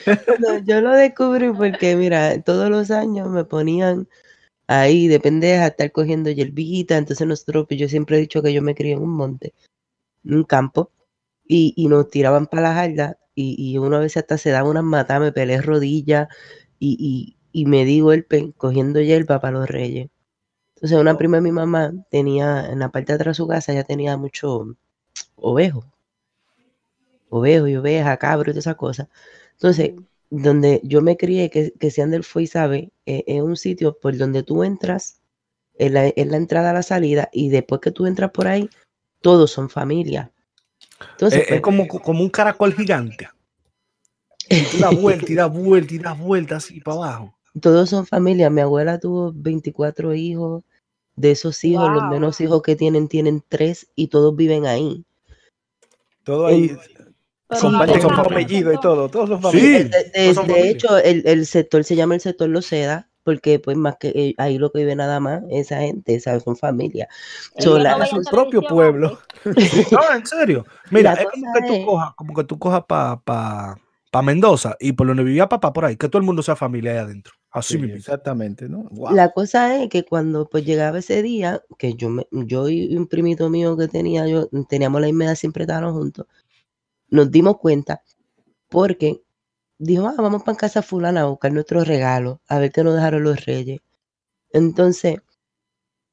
[0.38, 4.06] No, yo lo descubrí porque, mira, todos los años me ponían
[4.66, 6.96] ahí de pendeja, estar cogiendo hierbita.
[6.98, 9.54] Entonces nosotros, pues yo siempre he dicho que yo me crié en un monte,
[10.24, 10.90] en un campo,
[11.46, 14.84] y, y nos tiraban para la jarda y, y una vez hasta se daba unas
[14.84, 16.28] matas, me peleé rodillas
[16.78, 20.10] y, y, y me di golpe cogiendo hierba para los reyes.
[20.76, 23.72] Entonces una prima de mi mamá tenía, en la parte de atrás de su casa,
[23.74, 24.76] ya tenía mucho
[25.36, 25.84] ovejo,
[27.30, 29.08] ovejo y oveja, cabro y todas esas cosas.
[29.52, 29.92] Entonces,
[30.30, 33.98] donde yo me crié, que, que si Ander fue y sabe, eh, es un sitio
[33.98, 35.20] por donde tú entras,
[35.74, 38.68] es la, es la entrada a la salida, y después que tú entras por ahí,
[39.20, 40.30] todos son familia.
[41.12, 43.28] Entonces, Es, es pues, como, como un caracol gigante.
[44.48, 47.34] Y tú das vuelta y das vuelta y das vuelta así para abajo.
[47.60, 48.50] todos son familia.
[48.50, 50.64] Mi abuela tuvo 24 hijos.
[51.16, 55.04] De esos hijos, los menos hijos que tienen, tienen tres y todos viven ahí.
[56.24, 56.76] Todo ahí
[57.50, 57.72] Son son
[58.16, 59.42] saben, apellido y son- todo, todos son Sí.
[59.42, 59.90] familia.
[60.14, 63.96] De, son hecho, el, el sector se llama el sector Los Seda, porque pues más
[64.00, 66.42] que eh, ahí lo que vive nada más esa gente, ¿sabes?
[66.42, 67.08] Son familia.
[67.56, 69.18] Ellos So, no la- su propio pueblo.
[69.92, 70.64] No, en serio.
[70.90, 73.78] Mira, es como que tú cojas, como que tú cojas para pa,
[74.10, 76.92] pa Mendoza y por donde vivía papá por ahí, que todo el mundo sea familia
[76.92, 77.34] ahí adentro.
[77.50, 77.96] Así Sí, mismo.
[77.96, 78.84] exactamente, ¿no?
[78.90, 79.14] Wow.
[79.14, 83.06] La cosa es que cuando pues llegaba ese día, que yo me, yo y un
[83.06, 86.26] primito mío que tenía, yo teníamos la misma edad, siempre estábamos juntos,
[87.10, 88.02] nos dimos cuenta
[88.70, 89.22] porque
[89.78, 93.24] dijo, ah, vamos para casa fulana a buscar nuestros regalos, a ver qué nos dejaron
[93.24, 93.80] los reyes.
[94.52, 95.18] Entonces,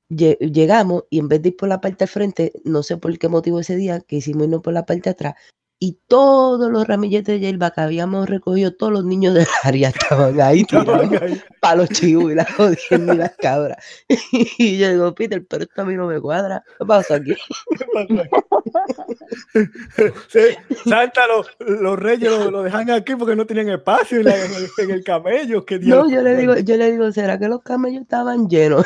[0.10, 3.17] lle- llegamos y en vez de ir por la parte al frente, no sé por
[3.17, 5.36] qué motivo ese día, que hicimos irnos por la parte de atrás,
[5.83, 10.39] y todos los ramilletes de hierba que habíamos recogido, todos los niños del área estaban
[10.39, 11.09] ahí tirados
[11.59, 13.83] para los chivos y las jodiendo y las cabras.
[14.59, 16.63] Y yo digo, Peter, pero esto a mí no me cuadra.
[16.79, 17.33] ¿Qué pasa aquí?
[20.29, 20.39] Sí,
[20.87, 21.45] Santa, lo-
[21.81, 24.91] los reyes lo, lo dejan aquí porque no tenían espacio en, la- en el, en
[24.91, 25.65] el camello.
[25.65, 28.85] ¿qué No, yo le digo, yo le digo, ¿será que los camellos estaban llenos?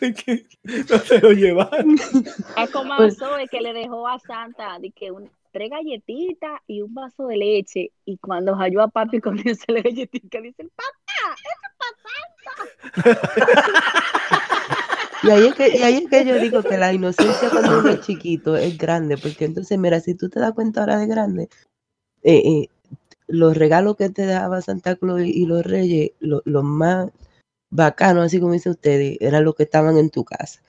[0.00, 0.46] Que
[0.90, 1.96] no se lo llevaron.
[2.56, 6.82] Es como Pues- Zoe que le dejó a Santa de que un, tres galletitas y
[6.82, 7.92] un vaso de leche.
[8.04, 10.68] Y cuando halló a papi con esa galletita, dice,
[15.22, 17.88] Y ahí, es que, y ahí es que yo digo que la inocencia cuando uno
[17.88, 21.48] es chiquito es grande, porque entonces, mira, si tú te das cuenta ahora de grande,
[22.22, 22.68] eh, eh,
[23.26, 27.10] los regalos que te daba Santa Claus y, y los reyes, lo- los más
[27.74, 30.62] bacanos, así como dice ustedes, eran los que estaban en tu casa.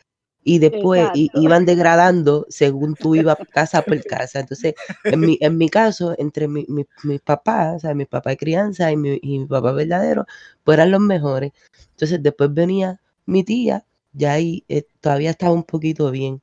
[0.43, 1.41] Y después Exacto.
[1.41, 4.39] iban degradando según tú ibas casa por casa.
[4.41, 4.75] Entonces,
[5.09, 8.37] en mi, en mi caso, entre mi, mi- mis papás, o sea, mi papá de
[8.37, 10.25] crianza y mi, y mi papá verdadero,
[10.63, 11.51] pues eran los mejores.
[11.91, 16.41] Entonces, después venía mi tía, ya ahí eh, todavía estaba un poquito bien.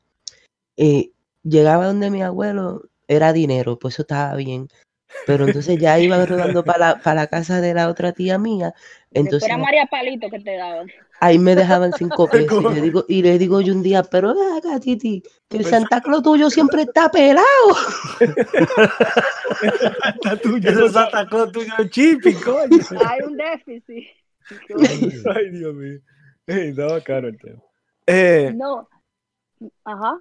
[0.77, 1.13] Eh,
[1.45, 4.69] llegaba donde mi abuelo, era dinero, pues eso estaba bien.
[5.27, 8.75] Pero entonces ya iba rodando para la, para la casa de la otra tía mía.
[9.13, 10.89] entonces era María Palito que te daban.
[11.21, 12.65] ahí me dejaban cinco pesos.
[12.65, 15.65] Y le digo, y le digo yo un día, pero ven acá, Titi, que el
[15.65, 17.47] Santa Claus tuyo siempre está pelado.
[20.03, 22.79] Santa tuyo, Ese Santa Claus tuyo es chipi, coño.
[23.07, 24.09] Hay un déficit.
[25.35, 26.01] Ay, Dios mío.
[26.47, 27.63] Estaba caro el tema.
[28.07, 28.89] Eh, No.
[29.85, 30.19] Ajá.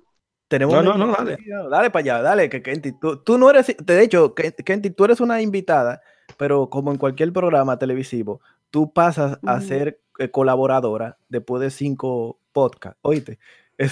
[0.51, 1.69] Tenemos No, no, no, invitada.
[1.69, 5.05] Dale para allá, dale, que Kenty, tú, tú no eres, de hecho, Ken- Kenty, tú
[5.05, 6.01] eres una invitada
[6.37, 12.39] pero como en cualquier programa televisivo, tú pasas a ser eh, colaboradora después de cinco
[12.51, 13.39] podcasts, oíste.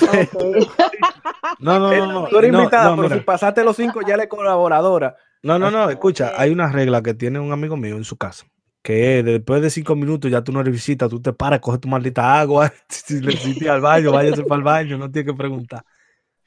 [1.61, 2.27] No, no, no, no.
[2.27, 3.19] tú eres no, invitada, no, pero mira.
[3.19, 5.15] si pasaste los cinco ya eres colaboradora.
[5.43, 8.45] No, no, no, escucha, hay una regla que tiene un amigo mío en su casa,
[8.81, 11.81] que es, después de cinco minutos ya tú no eres visita, tú te paras, coges
[11.81, 15.37] tu maldita agua, si necesitas ir al baño, váyase para el baño, no tienes que
[15.37, 15.83] preguntar.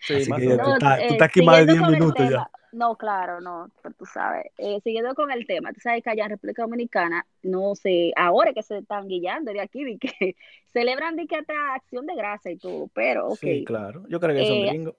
[0.05, 1.81] Sí, Así que o ya tú No, estás, tú estás aquí más de siguiendo 10
[1.81, 2.45] con el minutos ya.
[2.45, 4.47] tema- No, claro, no, pero tú sabes.
[4.59, 8.53] Eh, siguiendo con el tema, tú sabes que allá en República Dominicana, no sé, ahora
[8.55, 10.09] que se están guiando de aquí, de que
[10.73, 14.05] celebran de que hasta acción de grasa y todo, pero ok, Sí, claro.
[14.09, 14.95] Yo creo que son Eh, gringos.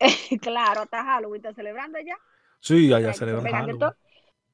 [0.42, 2.16] claro, hasta Halloween están celebrando allá.
[2.60, 3.78] Sí, o allá sea, celebran Halloween.
[3.78, 3.96] todo.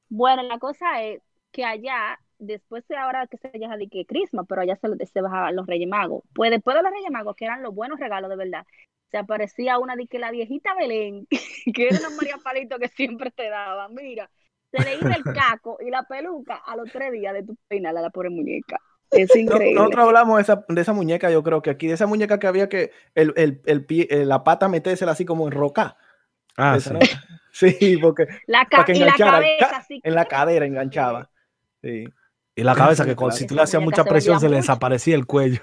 [0.09, 1.21] Bueno, la cosa es
[1.51, 5.21] que allá, después de ahora que se llama de que Christmas, pero allá se, se
[5.21, 6.23] bajaban los Reyes Magos.
[6.33, 8.65] Pues después de los Reyes Magos, que eran los buenos regalos de verdad,
[9.11, 11.27] se aparecía una de que la viejita Belén,
[11.73, 14.29] que era una María Palito que siempre te daba, mira,
[14.71, 17.97] se le iba el caco y la peluca a los tres días de tu peinar
[17.97, 18.77] a la pobre muñeca.
[19.11, 19.73] Es No- increíble.
[19.73, 22.47] Nosotros hablamos de esa, de esa muñeca, yo creo que aquí, de esa muñeca que
[22.47, 25.97] había que el, el, el pie, eh, la pata metérsela así como en roca.
[26.55, 26.93] Ah, Esa, sí.
[26.93, 26.99] ¿no?
[27.51, 31.31] Sí, porque La para que la cabeza en la cadera enganchaba.
[31.81, 32.05] Sí.
[32.55, 35.15] Y la cabeza que si tú le hacías mucha se presión vendía se le desaparecía
[35.15, 35.61] el cuello.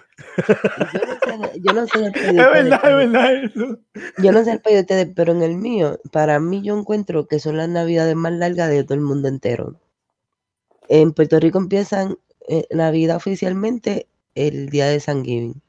[1.60, 3.78] Yo no sé, el Es de verdad, es ustedes, verdad eso.
[4.22, 7.26] yo no sé el pedido de ustedes, pero en el mío, para mí yo encuentro
[7.26, 9.80] que son las navidades más largas de todo el mundo entero.
[10.88, 12.16] En Puerto Rico empiezan
[12.48, 15.60] eh, Navidad oficialmente el día de San Giving.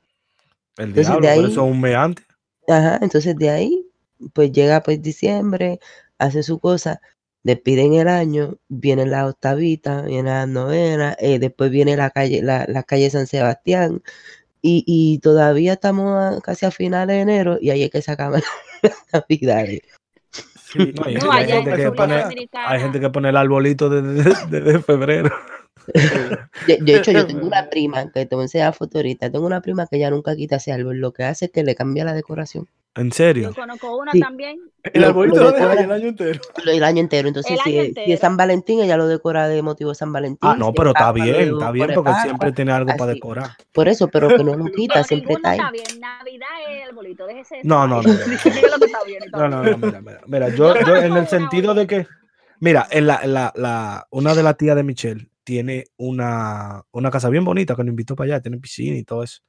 [0.78, 2.26] El Entonces, diablo, de por ahí- eso un mes antes.
[2.68, 3.86] Ajá, entonces de ahí,
[4.34, 5.80] pues llega pues diciembre,
[6.18, 6.99] hace su cosa,
[7.43, 12.65] despiden el año, viene la octavita, viene la novena, eh, después viene la calle, la,
[12.68, 14.01] la calle San Sebastián,
[14.68, 18.11] y, y todavía estamos a- casi a finales de enero, y ahí es que se
[18.11, 18.41] acaban
[18.82, 19.82] las navidades.
[20.72, 20.93] Sí.
[20.95, 22.70] No, hay, No, hay allá gente en que pone, Dominicana.
[22.70, 25.32] hay gente que pone el arbolito desde de, de febrero.
[26.68, 29.45] Yo, de hecho, yo tengo una prima, que te voy a enseñar foto ahorita, tengo
[29.45, 32.03] una prima que ya nunca quita ese árbol, lo que hace es que le cambia
[32.03, 33.49] la decoración ¿En serio?
[33.49, 34.19] Yo conozco una Sí.
[34.19, 34.59] también.
[34.83, 36.39] El arbolito lo decora- el año entero.
[36.65, 37.27] el año entero.
[37.27, 38.19] Entonces, si, año es, si es.
[38.19, 40.39] San Valentín, ella lo decora de motivo de San Valentín.
[40.49, 43.19] Ah, no, pero está bien, está bien, porque siempre tiene algo para así.
[43.19, 43.49] decorar.
[43.71, 45.57] Por eso, pero que no lo quita, No, siempre está ahí.
[45.59, 45.85] está bien.
[45.99, 47.59] Navidad es el bolito, déjese.
[47.63, 48.17] No, no, no, no.
[49.31, 52.07] No, no, mira, mira, mira, yo, Yo en el sentido de que,
[52.59, 57.09] mira, en la, en la, la- una de las tías de Michelle tiene una, una
[57.11, 59.41] casa bien bonita que nos invitó para allá, tiene piscina y todo eso.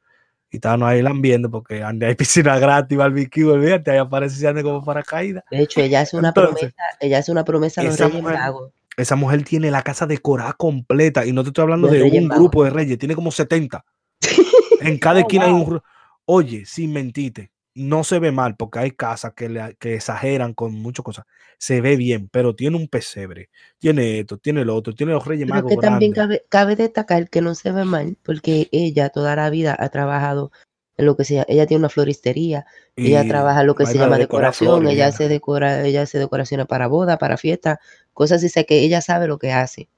[0.50, 4.82] Y estábamos ahí lambiendo porque ande hay piscina gratis, barbecue, olvídate, ahí aparece ande como
[4.84, 5.44] paracaídas.
[5.50, 8.38] De hecho, ella hace una Entonces, promesa, ella hace una promesa a los Reyes mujer-
[8.38, 8.72] Magos.
[8.96, 12.22] Esa mujer tiene la casa decorada completa y no te estoy hablando De de Reyes
[12.22, 12.42] un Magos.
[12.42, 13.84] grupo de reyes, tiene como 70.
[14.80, 15.80] En cada Oh, esquina hay un...
[16.24, 20.74] Oye, sin mentirte, no se ve mal porque hay casas que, le, que exageran con
[20.74, 21.26] muchas cosas.
[21.58, 25.46] Se ve bien, pero tiene un pesebre, tiene esto, tiene lo otro, tiene los reyes
[25.46, 29.36] Pero magos que también cabe, cabe destacar que no se ve mal, porque ella toda
[29.36, 30.50] la vida ha trabajado
[30.96, 32.66] en lo que sea, ella tiene una floristería,
[32.96, 36.88] ella trabaja lo que se llama decoración, flores, ella hace decora, ella hace decoraciones para
[36.88, 37.78] boda, para fiestas,
[38.12, 39.88] cosas así, sé que ella sabe lo que hace.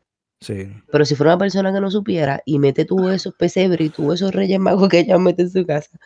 [0.41, 0.69] Sí.
[0.93, 4.13] Pero si fuera una persona que no supiera y mete tú esos pesebres y tú
[4.13, 5.99] esos reyes magos que ella mete en su casa,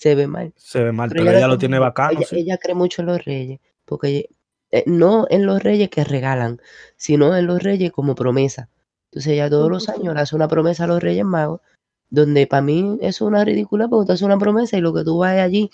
[0.00, 0.54] se ve mal.
[0.56, 2.38] Se ve mal, Pero pero ella lo tiene bacano, ella, sí.
[2.38, 4.28] ella cree mucho en los reyes, porque ella-
[4.70, 6.58] eh, no en los reyes que regalan,
[6.96, 8.70] sino en los reyes como promesa.
[9.10, 11.60] Entonces ella todos los años le hace una promesa a los reyes magos,
[12.08, 15.04] donde para mí eso es una ridícula, porque tú haces una promesa y lo que
[15.04, 15.70] tú vas allí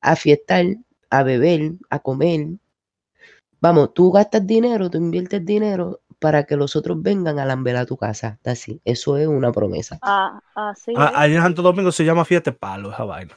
[0.00, 0.64] a fiestar,
[1.10, 2.46] a beber, a comer.
[3.60, 7.86] Vamos, tú gastas dinero, tú inviertes dinero para que los otros vengan a lamber a
[7.86, 8.38] tu casa.
[8.44, 9.98] Así, eso es una promesa.
[10.02, 11.18] Ah, así Ah, es.
[11.18, 13.34] Allá en Santo Domingo se llama fiesta de palo, esa vaina.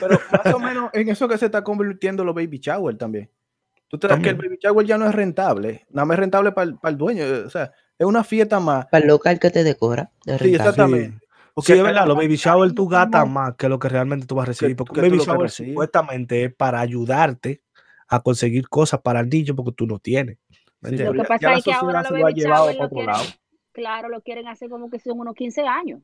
[0.00, 3.30] Pero más o menos en eso que se está convirtiendo los baby shower también.
[3.88, 6.52] Tú te das que el baby shower ya no es rentable, nada más es rentable
[6.52, 7.24] para el, para el dueño.
[7.46, 8.86] O sea, es una fiesta más.
[8.86, 10.10] Para el local que te decora.
[10.26, 11.18] es Sí, exactamente.
[11.18, 14.26] Sí, Porque es acá verdad, los baby shower tú gastas más que lo que realmente
[14.26, 14.74] tú vas a recibir.
[14.74, 17.62] Porque que un baby shower supuestamente es para ayudarte
[18.08, 20.38] a conseguir cosas para el niño porque tú no tienes.
[20.84, 22.76] ¿Me Sí, Lo que pasa es que ahora los se lo ha baby llevado shower
[22.76, 23.24] lo otro quieren, lado.
[23.72, 26.00] claro, lo quieren hacer como que son unos 15 años.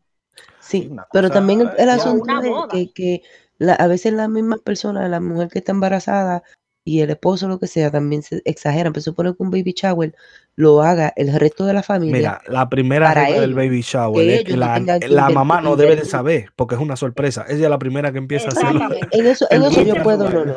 [0.60, 2.32] Sí, pero cosa también el, asunto
[2.72, 3.22] es que, que
[3.58, 6.42] la- a veces las mismas personas, la mujer que está embarazada
[6.84, 8.92] y el esposo, lo que sea, también se exageran.
[8.92, 10.14] Pero supone que un baby shower
[10.56, 12.16] lo haga el resto de la familia.
[12.16, 15.60] Mira, la primera para regla del ellos, baby shower que es que la, que mamá
[15.60, 17.44] no debe de saber porque es una sorpresa.
[17.48, 18.88] Ella es la primera que empieza a hacerlo.
[19.10, 20.56] En eso, en el eso yo puedo, no, no.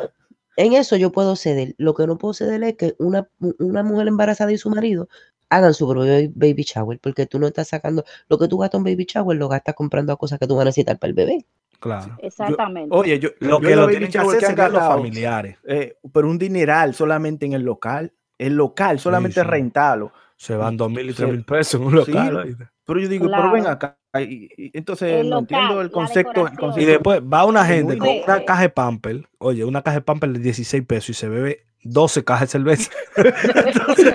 [0.56, 1.74] En eso yo puedo ceder.
[1.78, 3.28] Lo que no puedo ceder es que una,
[3.58, 5.08] una mujer embarazada y su marido
[5.50, 8.84] hagan su propio baby shower, porque tú no estás sacando lo que tú gastas en
[8.84, 11.46] baby shower, lo gastas comprando cosas que tú vas a necesitar para el bebé.
[11.80, 12.16] Claro.
[12.22, 12.88] Exactamente.
[12.96, 14.82] Oye, yo, Lo yo que lo los tienen baby que shower hacer que serían los
[14.82, 15.58] familiares.
[15.64, 18.12] eh, pero un dineral solamente en el local.
[18.38, 19.46] El local solamente sí.
[19.46, 20.12] rentarlo.
[20.36, 21.16] Se van dos mil y Sí.
[21.16, 22.36] tres mil pesos en un Sí, local.
[22.36, 22.68] ¿oíste?
[22.84, 23.96] Pero yo digo, pero ven acá.
[24.14, 26.46] Entonces, El no local, entiendo el concepto.
[26.46, 26.82] el.
[26.82, 30.30] Y después va una gente con una caja de pamper, oye, una caja de pamper
[30.32, 32.90] de 16 pesos y se bebe 12 cajas de cerveza.
[33.16, 34.14] entonces,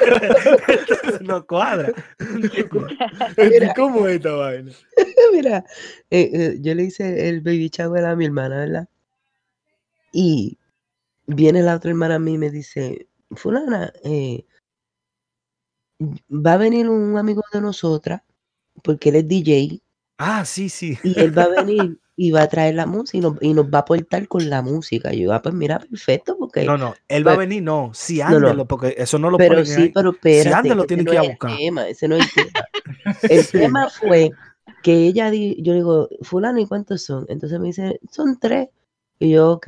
[0.68, 1.94] entonces no cuadra.
[3.38, 3.74] Mira.
[3.76, 4.72] ¿Cómo es esta vaina?
[5.32, 5.66] Mira,
[6.10, 8.90] eh, eh, yo le hice el baby shower a mi hermana, ¿verdad?
[10.12, 10.58] Y
[11.28, 14.46] viene la otra hermana a mí y me dice, fulana, eh,
[16.32, 18.22] va a venir un amigo de nosotras,
[18.84, 19.82] porque él es DJ,
[20.20, 20.98] Ah, sí, sí.
[21.04, 23.66] y él va a venir y va a traer la música y nos, y nos
[23.68, 25.14] va a aportar con la música.
[25.14, 26.66] Y yo, ah, pues mira, perfecto, porque...
[26.66, 28.36] No, no, él va a Pero- venir, no, sí, No, no.
[28.48, 29.90] ándelo, porque eso no lo pero ponen sí, ahí.
[29.90, 31.58] pero espérate, anda, lo ese tienen no que ir a es el buscar.
[31.58, 32.66] tema, ese no es el tema.
[33.24, 33.58] El Sí.
[33.58, 34.32] tema fue
[34.84, 37.26] que ella, di- yo le digo, fulano, ¿y cuántos son?
[37.30, 38.68] Entonces me dice, son tres.
[39.18, 39.68] Y yo, ok.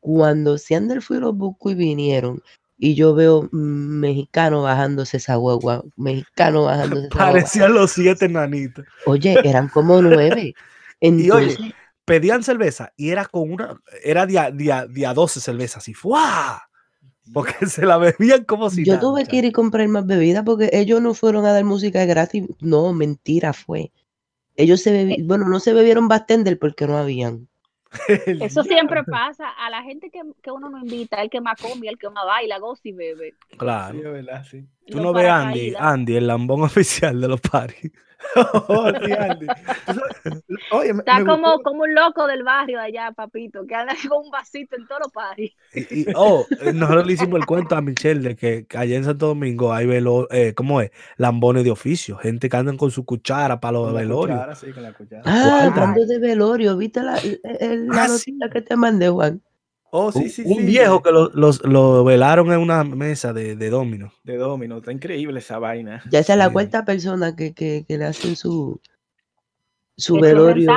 [0.00, 2.42] Cuando Seandel fue y los buscó y vinieron,
[2.78, 7.32] y yo veo mm, mexicano bajándose esa guagua, mexicano bajándose esa guagua.
[7.32, 8.86] Parecían los siete nanitos.
[9.06, 10.54] Oye, eran como nueve.
[11.00, 11.58] Y oye, Entonces,
[12.04, 16.62] pedían cerveza y era con una, era día, día, día 12 cervezas y ¡fua!
[17.34, 20.44] Porque se la bebían como si yo nada, tuve que ir y comprar más bebidas
[20.44, 22.44] porque ellos no fueron a dar música gratis.
[22.60, 23.92] No, mentira fue.
[24.56, 27.48] Ellos se bebieron, bueno, no se bebieron bartender porque no habían.
[28.26, 29.48] El Eso siempre pasa.
[29.50, 32.24] A la gente que, que uno no invita, el que más come, el que más
[32.26, 33.34] baila, goza y bebe.
[33.56, 33.92] Claro.
[33.92, 34.66] Sí, es verdad, sí.
[34.86, 35.74] Tú no ves a Andy.
[35.78, 37.90] Andy, el lambón oficial de los paris.
[38.68, 39.46] Oh, sí, Andy.
[40.72, 44.24] Oye, Está me como, gustó- como un loco del barrio allá, papito, que anda con
[44.26, 45.52] un vasito en todos los paris.
[45.72, 46.44] Y, y- oh,
[46.74, 49.86] nosotros le hicimos el cuento a Michelle de que, que allá en Santo Domingo hay
[49.86, 50.90] velo, eh, ¿cómo es?
[51.16, 54.58] Lambones de oficio, gente que andan con su cuchara para los velorios.
[54.58, 54.66] sí.
[55.24, 58.50] Ah, hablando de velorio, ¿viste la, el- el- la Ah, noticia sí.
[58.52, 59.42] que te mandé, Juan?
[59.90, 60.62] Oh, sí, Un- sí, un sí.
[60.66, 64.12] viejo que lo, los- lo velaron en una mesa de, de domino.
[64.22, 66.02] De Domino, está increíble esa vaina.
[66.10, 66.52] Ya esa es la Sí.
[66.52, 68.80] cuarta persona que, que, que le hacen su,
[69.96, 70.70] su velorio.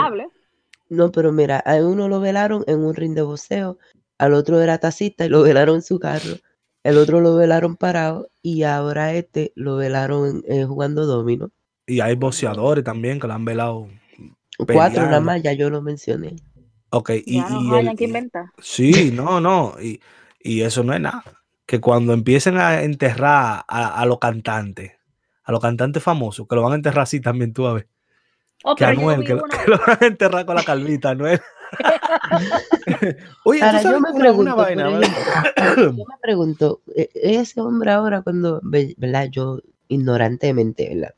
[0.90, 3.78] No, pero mira, a uno lo velaron en un ring de boxeo,
[4.18, 6.36] al otro era taxista y lo velaron en su carro,
[6.84, 11.50] el otro lo velaron parado y ahora este lo velaron eh, jugando domino.
[11.88, 13.88] Y hay boxeadores también que lo han velado.
[14.58, 16.36] Cuatro nada más, ya yo lo mencioné.
[16.92, 18.46] Ok, y, Ya y hayan el- que y- inventar.
[18.60, 19.76] Sí, no, no.
[19.82, 20.00] Y,
[20.40, 21.24] y eso no es nada.
[21.66, 24.92] Que cuando empiecen a enterrar a, a los cantantes,
[25.44, 27.88] a los cantantes famosos, que lo van a enterrar así también tú a ver.
[28.64, 31.40] Oh, Que Anuel, que, lo- que lo van a enterrar con la calvita, Anuel.
[33.46, 36.82] Oye, Ahora tú yo sabes me una pregunto, vaina, yo me pregunto,
[37.16, 39.30] ese hombre ahora cuando, ve- ¿verdad?
[39.32, 41.16] Yo ignorantemente, ¿verdad?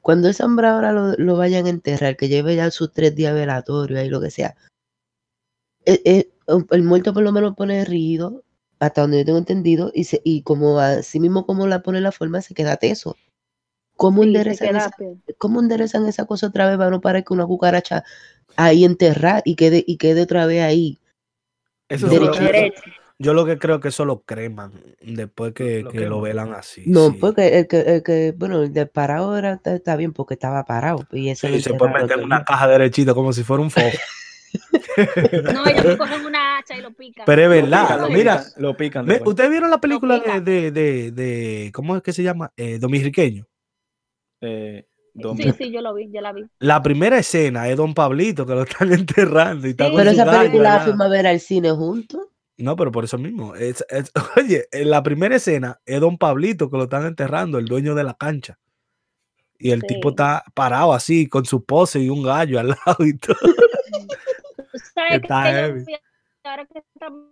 [0.00, 3.34] Cuando ese hombre ahora lo, lo vayan a enterrar, que lleve ya sus tres días
[3.34, 4.56] velatorios y lo que sea,
[5.84, 6.30] e- e-
[6.70, 8.42] el muerto por lo menos pone rígido,
[8.78, 12.12] hasta donde yo tengo entendido, y, se, y como así mismo como la pone la
[12.12, 13.16] forma, se queda teso.
[13.96, 14.96] ¿Cómo sí, se enderezan, queda esa.
[15.36, 18.02] ¿Cómo enderezan esa cosa otra vez para no parezca una cucaracha
[18.56, 20.98] ahí enterrada y quede, y quede otra vez ahí?
[21.90, 22.72] Eso Yo es lo, que,
[23.18, 24.72] yo lo que creo que eso lo creman
[25.02, 26.84] después que, Lo que lo velan así.
[26.86, 27.18] No, sí.
[27.20, 31.06] porque el que, el que, bueno, el de parado era, está, bien porque estaba parado.
[31.12, 33.90] Y Sí, se puede meter en una caja derechita como si fuera un foco.
[35.54, 37.24] No, ellos cogen una hacha y lo pican.
[37.26, 37.82] Pero es Lo verdad.
[37.86, 39.28] pican, lo Mira, pican, lo pican.
[39.28, 42.52] ¿Ustedes vieron la película de, de, de, de- ¿cómo es que se llama?
[42.56, 43.46] Eh, Dominiqueño.
[44.40, 44.86] Eh,
[45.36, 46.44] Sí, sí, yo lo vi, yo la vi.
[46.60, 50.10] La primera escena es Don Pablito que lo están enterrando y está Sí, con Pero
[50.12, 52.20] esa gallo película la fuimos a ver al cine juntos.
[52.56, 53.54] No, pero por eso mismo.
[53.56, 57.64] es- es- oye, en la primera escena es Don Pablito que lo están enterrando, el
[57.66, 58.56] dueño de la cancha.
[59.58, 63.18] Y el tipo está parado así, con su pose y un gallo al lado y
[63.18, 63.36] todo.
[64.94, 65.84] Sabes que Está yo heavy.
[65.84, 65.96] vi
[66.44, 67.30] ahora que estamos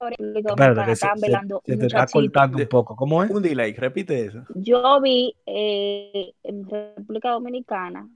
[0.00, 2.94] Espérate, que se, se- velando se un te está cortando un poco.
[2.96, 3.30] ¿Cómo es?
[3.30, 4.44] Un delay, repite eso.
[4.54, 8.08] Yo vi eh, en República Dominicana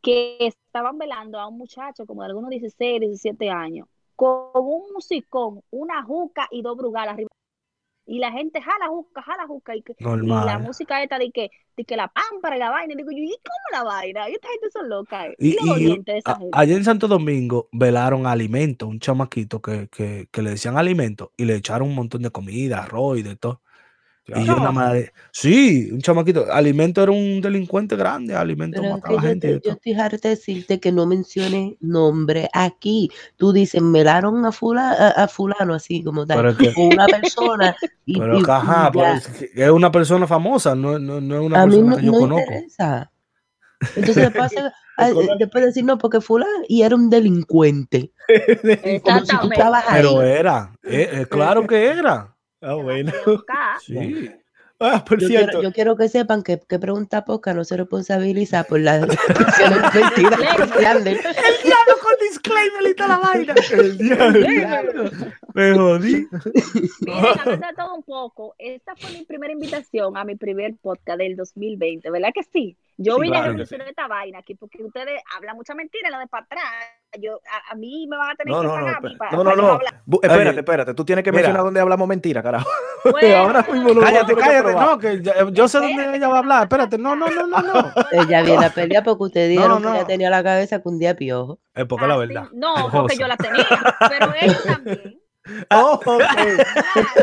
[0.00, 5.60] que estaban velando a un muchacho como de algunos 16, 17 años, con un musicón,
[5.70, 7.28] una juca y dos brugal arriba.
[8.10, 9.76] Y la gente jala juca, jala juca.
[9.76, 12.94] Y, que, y la música esta de que, de que la pámpara y la vaina.
[12.94, 14.30] Y digo yo, ¿y cómo la vaina?
[14.30, 15.26] Y esta gente son locas.
[15.26, 15.34] eh.
[15.38, 16.50] Y, Y, y dolientes de esa a- gente.
[16.58, 21.44] allá en Santo Domingo velaron alimento, un chamaquito que, que, que le decían alimento y
[21.44, 23.60] le echaron un montón de comida, arroz y de todo.
[24.36, 26.52] Y yo nada más, de- sí, un chamaquito.
[26.52, 29.92] Alimento era un delincuente grande, alimento Pero es mataba que yo, gente te- yo estoy
[29.94, 33.10] harta de decirte que no menciones nombre aquí.
[33.38, 37.06] Tú dices, velaron a, fula, a, a fulano así como tal, Pero es que, una
[37.06, 37.74] persona.
[38.04, 41.20] Y, pero y- que, ajá, y pero es, que es una persona famosa, no, no,
[41.20, 42.42] no es una a mí persona no, que yo no conozco.
[42.52, 43.10] interesa.
[43.80, 44.52] Entonces después,
[44.96, 45.36] conozco.
[45.38, 48.12] después decir, no, porque fulano y era un delincuente.
[48.28, 49.54] Como si tú Exactamente.
[49.54, 50.02] estabas ahí.
[50.02, 52.34] Pero era, eh, eh, claro que era.
[52.62, 53.12] Ah, bueno.
[53.80, 54.30] Sí.
[54.80, 55.46] Ah, por Yo cierto.
[55.48, 59.92] quiero, yo quiero que sepan que, que Pregunta Poca no se responsabiliza por las expresiones
[59.92, 61.10] mentiras que.
[61.10, 63.54] El diablo con disclaimer y toda la vaina.
[63.72, 65.10] El diablo.
[65.54, 66.28] Me jodí.
[67.00, 71.18] Miren, hablando de todo un poco, esta fue mi primera invitación a mi primer podcast
[71.18, 72.76] del 2020, ¿verdad que sí?
[72.96, 76.20] Yo Sí, vine claro a revolucionar esta vaina aquí porque ustedes hablan mucha mentira, la
[76.20, 76.62] de para atrás.
[77.20, 79.12] Yo, a, a mí me van a tener No, que no, no, pagar a mí
[79.12, 79.30] espera.
[79.30, 79.80] para, no, no, no.
[80.22, 80.94] Espérate, Oye, espérate.
[80.94, 81.42] Tú tienes que mira.
[81.42, 82.68] mencionar dónde hablamos mentira, carajo.
[83.10, 84.72] Bueno, Ahora mismo no lo Cállate, cállate.
[84.74, 86.62] No, que ya- yo sé dónde ella va a hablar.
[86.64, 87.92] Espérate, no, no, no, no, no.
[88.12, 89.90] Ella viene a pelear porque ustedes No, dijeron no.
[89.92, 91.58] que ella tenía la cabeza que un día piojo.
[91.74, 92.26] Es porque la Ah, sí.
[92.26, 92.48] verdad.
[92.52, 93.66] No, porque yo la tenía,
[94.08, 95.20] pero él también.
[95.70, 96.18] Oh, ok.
[96.18, 96.56] Claro.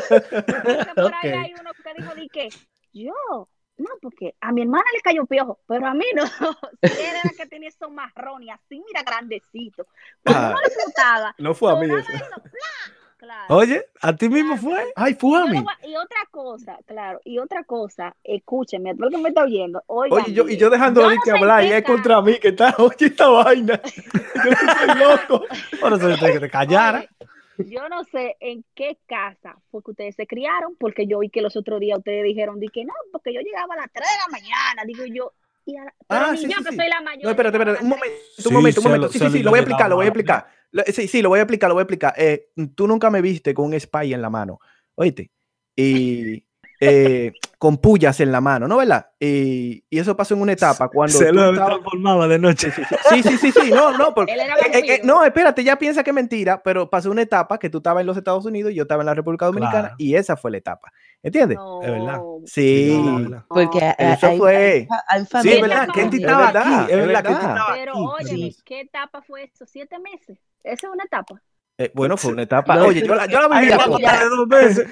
[0.09, 2.49] Porque por ahí hay uno que dijo que
[2.93, 6.23] yo, no, porque a mi hermana le cayó piojo, pero a mí no.
[6.83, 9.85] Si era la que tenía esos marrones así, mira, grandecito.
[10.25, 10.55] Ah.
[10.55, 11.97] uno le No fue a mí eso.
[11.97, 12.95] eso, ¡plá!
[13.17, 13.55] Claro.
[13.55, 14.91] Oye, ¿a ti mismo fue?
[14.95, 15.63] Ay, fue a mí.
[15.83, 20.21] Y otra cosa, claro, y otra cosa, escúcheme, todo el que me está oyendo, oigan
[20.21, 22.75] Oye, yo, y yo dejando de no que hablar y es contra mí que está,
[22.77, 23.81] oye esta vaina.
[24.35, 25.45] Yo sí soy loco.
[25.79, 26.99] Por eso yo te dije que te callara.
[26.99, 27.09] Oye,
[27.57, 31.41] yo no sé en qué casa fue que ustedes se criaron, porque yo vi que
[31.41, 34.17] los otros días ustedes dijeron, di que no, porque yo llegaba a las 3 de
[34.25, 35.33] la mañana, digo yo,
[35.65, 36.75] y a la- pero Ah, sí, yo sí, que sí.
[36.77, 37.23] soy la mayor.
[37.23, 39.07] No, espérate, espérate, un momento, Sí, un momento, un momento.
[39.07, 40.47] lo- Sí, sí, sí, lo voy a explicar, lo voy a explicar.
[40.93, 42.13] Sí, sí, lo voy a explicar, lo voy a explicar.
[42.17, 44.59] Eh, tú nunca me viste con un spy en la mano,
[44.95, 45.31] oíste,
[45.75, 46.44] y
[46.79, 49.07] eh, con pullas en la mano, ¿no, verdad?
[49.19, 52.71] Y, y eso pasó en una etapa cuando Se lo estabas- transformaba de noche.
[53.09, 54.37] Sí, sí, sí, sí, no, no, porque Eh,
[54.73, 57.77] eh, eh, no, espérate, ya piensa que es mentira, pero pasó una etapa que tú
[57.77, 59.95] estabas en los Estados Unidos y yo estaba en la República Dominicana Claro.
[59.97, 60.91] y esa fue la etapa.
[61.23, 61.57] ¿Entiendes?
[61.57, 62.19] No, Es verdad.
[62.45, 62.51] Sí.
[62.89, 63.43] Sí, es verdad.
[63.47, 64.55] Porque Eso hay- fue.
[64.57, 66.91] hay- hay Sí, es verdad, Kenty es estaba aquí.
[66.91, 67.93] Es verdad, Pero
[68.25, 68.55] Sí.
[68.65, 69.65] ¿qué etapa fue eso?
[69.65, 70.37] ¿Siete meses?
[70.63, 71.41] Esa es una etapa.
[71.77, 72.75] Eh, bueno, fue una etapa.
[72.75, 74.03] No, Oye, yo la, yo la viví a la tope.
[74.29, 74.87] dos veces.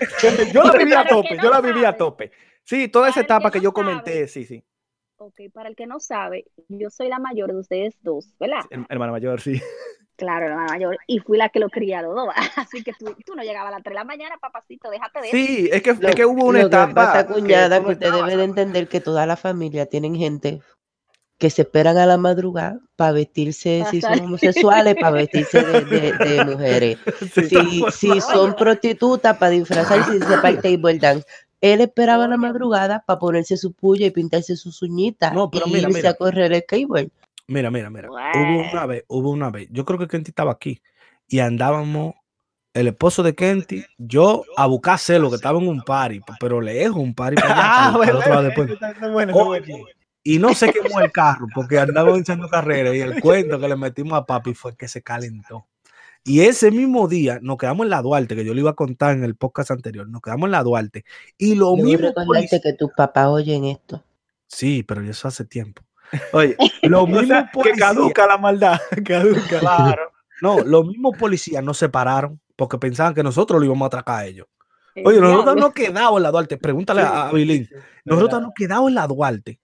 [0.54, 1.30] Yo la viví a tope.
[1.30, 2.32] que Yo no la viví a tope.
[2.64, 3.74] Sí, toda esa que etapa que no yo sabe.
[3.86, 4.64] comenté, sí, sí.
[5.18, 8.60] Ok, para el que no sabe, yo soy la mayor de ustedes dos, ¿verdad?
[8.70, 9.62] Her- Hermana mayor, sí.
[10.16, 10.98] Claro, la mayor.
[11.08, 12.30] Y fui la que lo los dos.
[12.56, 15.28] Así que tú, tú no llegabas a las 3 de la mañana, papacito, déjate de.
[15.30, 16.94] Sí, es que, Lo, es que hubo una lo que etapa.
[16.94, 20.62] pasa, cuñada, que, no usted debe de entender que toda la familia tienen gente
[21.38, 26.12] que se esperan a la madrugada para vestirse, si son homosexuales, para vestirse de, de-
[26.14, 26.98] de mujeres.
[27.34, 27.48] Sí.
[27.50, 31.26] Si, si son prostitutas, para disfrazarse y irse para el table dance.
[31.60, 35.72] Él esperaba la madrugada para ponerse su puya y pintarse sus uñitas No, pero y
[35.72, 36.10] mira, irse mira.
[36.12, 37.10] a correr el cable.
[37.48, 38.10] Mira, mira, mira.
[38.10, 39.68] Hubo una vez, hubo una vez.
[39.72, 40.82] Yo creo que Kenty estaba aquí
[41.28, 42.16] y andábamos,
[42.74, 46.98] el esposo de Kenty, yo a buscar celo, que estaba en un party, pero lejos,
[47.02, 48.70] un party para allá, Ah, bueno, otro lado después.
[49.12, 49.34] bueno.
[49.36, 49.84] Oye,
[50.24, 53.76] y no se quemó el carro porque andábamos echando carreras y el cuento que le
[53.76, 55.68] metimos a papi fue que se calentó.
[56.26, 59.16] Y ese mismo día nos quedamos en la Duarte, que yo le iba a contar
[59.18, 61.04] en el podcast anterior, nos quedamos en la Duarte
[61.38, 64.02] y lo Debo mismo policía- que tus papás oyen esto.
[64.48, 65.82] Sí, pero eso hace tiempo.
[66.34, 68.80] Oye, Lo o mismo que caduca la maldad.
[69.06, 69.60] Caduca.
[69.60, 70.12] Claro.
[70.42, 74.26] No, los mismos policías nos separaron porque pensaban que nosotros lo íbamos a atracar a
[74.26, 74.48] ellos.
[74.96, 76.58] El Oye, nosotros nos quedamos en la Duarte.
[76.58, 77.68] Pregúntale Sí, a Bilín.
[78.06, 79.60] Nosotros nos quedamos en la Duarte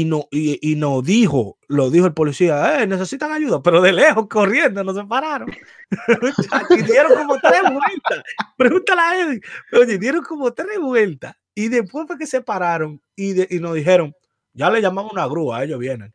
[0.00, 3.92] y, no, y, y nos dijo, lo dijo el policía, eh, necesitan ayuda, pero de
[3.92, 5.50] lejos, corriendo, nos separaron.
[5.50, 8.24] Y dieron como tres vueltas.
[8.56, 9.40] Pregúntale a Eddie.
[9.72, 11.34] Oye, dieron como tres vueltas.
[11.54, 14.14] Y después fue que se pararon y, de- y nos dijeron,
[14.54, 16.14] ya le llamamos una grúa, ellos vienen.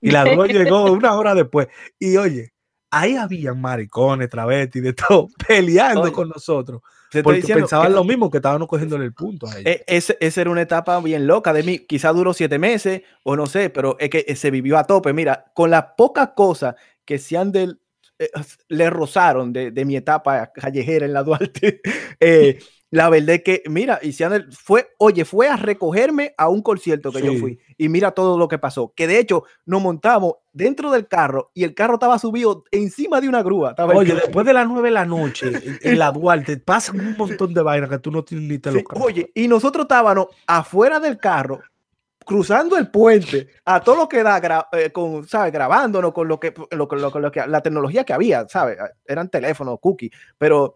[0.00, 1.68] Y la grúa llegó una hora después.
[1.98, 2.52] Y oye,
[2.90, 6.80] ahí había maricones, travestis, de todo, peleando Oye, con nosotros.
[7.22, 9.64] Porque diciendo pensaban que- lo mismo, que estábamos cogiéndole el punto a ellos.
[9.66, 11.78] E- ese- esa era una etapa bien loca de mí.
[11.80, 15.12] Quizá duró siete meses o no sé, pero es que se vivió a tope.
[15.12, 17.80] Mira, con las pocas cosas que se han del,
[18.18, 18.30] eh,
[18.68, 21.80] le rozaron de, de mi etapa callejera en la Duarte,
[22.20, 22.58] eh,
[22.90, 24.12] la verdad es que, mira, y
[24.50, 27.38] fue, oye, fue a recogerme a un concierto que yo Sí.
[27.38, 28.92] fui y mira todo lo que pasó.
[28.96, 33.28] Que de hecho nos montamos dentro del carro y el carro estaba subido encima de
[33.28, 33.74] una grúa.
[33.94, 37.62] Oye, después de las nueve de la noche, en, la Duarte, pasan un montón de
[37.62, 41.60] vainas que tú no tienes ni te Sí, oye, y nosotros estábamos afuera del carro,
[42.24, 45.52] cruzando el puente, a todo lo que da, eh, con, ¿sabes?
[45.52, 48.78] Grabándonos con lo que, lo, lo lo que- la tecnología que había, ¿sabes?
[49.06, 50.74] Eran teléfonos, cookies, pero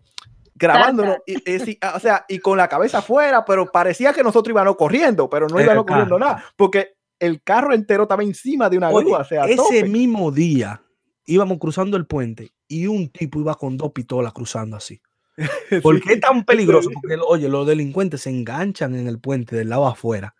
[0.54, 4.52] grabándonos, y, y sí, o sea, y con la cabeza afuera, pero parecía que nosotros
[4.52, 8.90] íbamos corriendo, pero no íbamos corriendo nada, porque el carro entero estaba encima de una
[8.90, 9.84] Oye, grúa, o sea, a ese tope.
[9.84, 10.82] mismo día
[11.24, 15.00] íbamos cruzando el puente y un tipo iba con dos pistolas cruzando así.
[15.82, 16.90] ¿Por qué es tan peligroso?
[16.92, 20.34] Porque, oye, los delincuentes se enganchan en el puente del lado afuera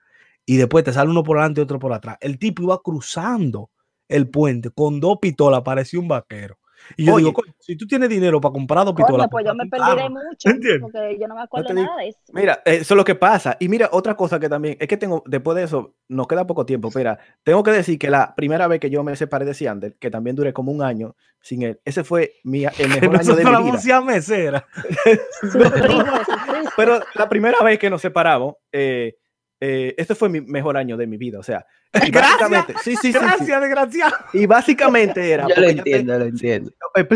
[0.44, 2.18] y después te sale uno por delante y otro por atrás.
[2.20, 3.70] El tipo iba cruzando
[4.08, 6.58] el puente con dos pistolas, parecía un vaquero.
[6.96, 7.24] Y yo Oye.
[7.24, 9.96] digo, "Coño, si tú tienes dinero para comprar dos pistolas, pues yo me un perderé
[10.02, 10.10] carro".
[10.10, 10.80] mucho, ¿Entiendes?
[10.82, 11.82] porque yo no me acuerdo digo.
[11.86, 12.18] nada de eso.
[12.32, 13.56] Mira, eso es lo que pasa.
[13.60, 16.66] Y mira, otra cosa que también, es que tengo, después de eso, nos queda poco
[16.66, 16.90] tiempo.
[16.94, 20.10] Mira, tengo que decir que la primera vez que yo me separé de Siander, que
[20.10, 22.70] también duré como un año sin él, ese fue mi, el
[23.10, 24.00] mejor año de la mi vida.
[24.02, 24.66] mesera.
[25.40, 26.70] Sufriste.
[26.76, 29.16] Pero la primera vez que nos separamos, eh,
[29.64, 31.38] eh, este fue mi mejor año de mi vida.
[31.38, 32.40] O sea, y Gracias.
[32.40, 33.18] básicamente, sí, sí, sí, sí.
[33.18, 34.16] Gracias, desgraciado.
[34.32, 35.44] Y básicamente era.
[35.48, 36.70] Yo lo porque te- entiendo, lo entiendo.
[36.96, 37.08] eh,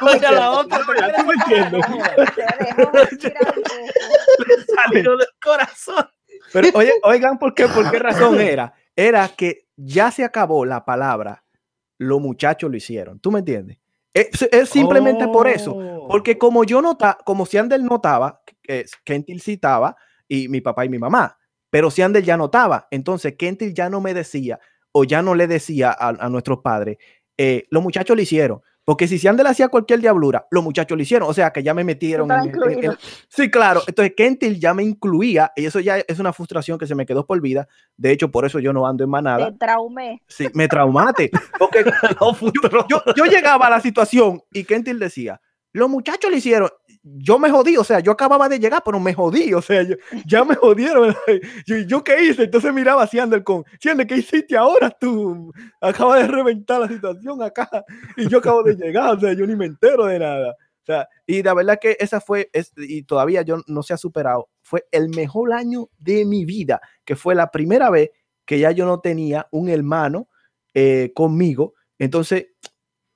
[0.00, 0.92] Oye, la otra, poco.
[4.74, 6.06] Salió del corazón.
[6.52, 7.66] Pero oye, oigan, ¿por qué?
[7.68, 8.72] ¿Por qué razón era?
[8.96, 11.44] Era que ya se acabó la palabra,
[11.98, 13.20] los muchachos lo hicieron.
[13.20, 13.78] ¿Tú me entiendes?
[14.12, 15.72] Es, es simplemente por eso.
[15.74, 16.08] Oh.
[16.08, 19.96] Porque como yo notaba, como si Ander notaba, que Kentil citaba,
[20.28, 21.38] y mi papá y mi mamá,
[21.72, 24.60] pero si Ander ya notaba, entonces Kentil ya no me decía,
[24.92, 26.98] o ya no le decía a, a nuestros padres,
[27.38, 28.60] eh, los muchachos lo hicieron.
[28.84, 31.30] Porque si Ander hacía cualquier diablura, los muchachos lo hicieron.
[31.30, 32.26] O sea, que ya me metieron.
[32.44, 32.50] en-
[32.90, 32.98] en-
[33.28, 33.80] sí, claro.
[33.86, 37.24] Entonces Kentil ya me incluía, y eso ya es una frustración que se me quedó
[37.24, 37.68] por vida.
[37.96, 39.50] De hecho, por eso yo no ando en manada.
[39.52, 40.20] Te traumé.
[40.26, 41.30] Sí, me traumate.
[41.58, 41.84] Porque
[42.20, 45.40] yo, yo- yo llegaba a la situación y Kentil decía,
[45.72, 46.68] los muchachos lo hicieron,
[47.02, 49.96] yo me jodí, o sea, yo acababa de llegar, pero me jodí, o sea, yo-
[50.26, 51.14] ya me jodieron.
[51.66, 52.44] Yo, ¿yo qué hice?
[52.44, 55.52] Entonces miraba así Ander con, "Sí, Ander, ¿qué hiciste ahora tú?
[55.80, 57.68] Acaba de reventar la situación acá
[58.16, 60.50] y yo acabo de llegar, o sea, yo ni me entero de nada.
[60.52, 63.96] O sea, y la verdad que esa fue, es- y todavía yo no se ha
[63.96, 68.10] superado, fue el mejor año de mi vida, que fue la primera vez
[68.46, 70.28] que ya yo no tenía un hermano
[70.74, 72.46] eh, conmigo, entonces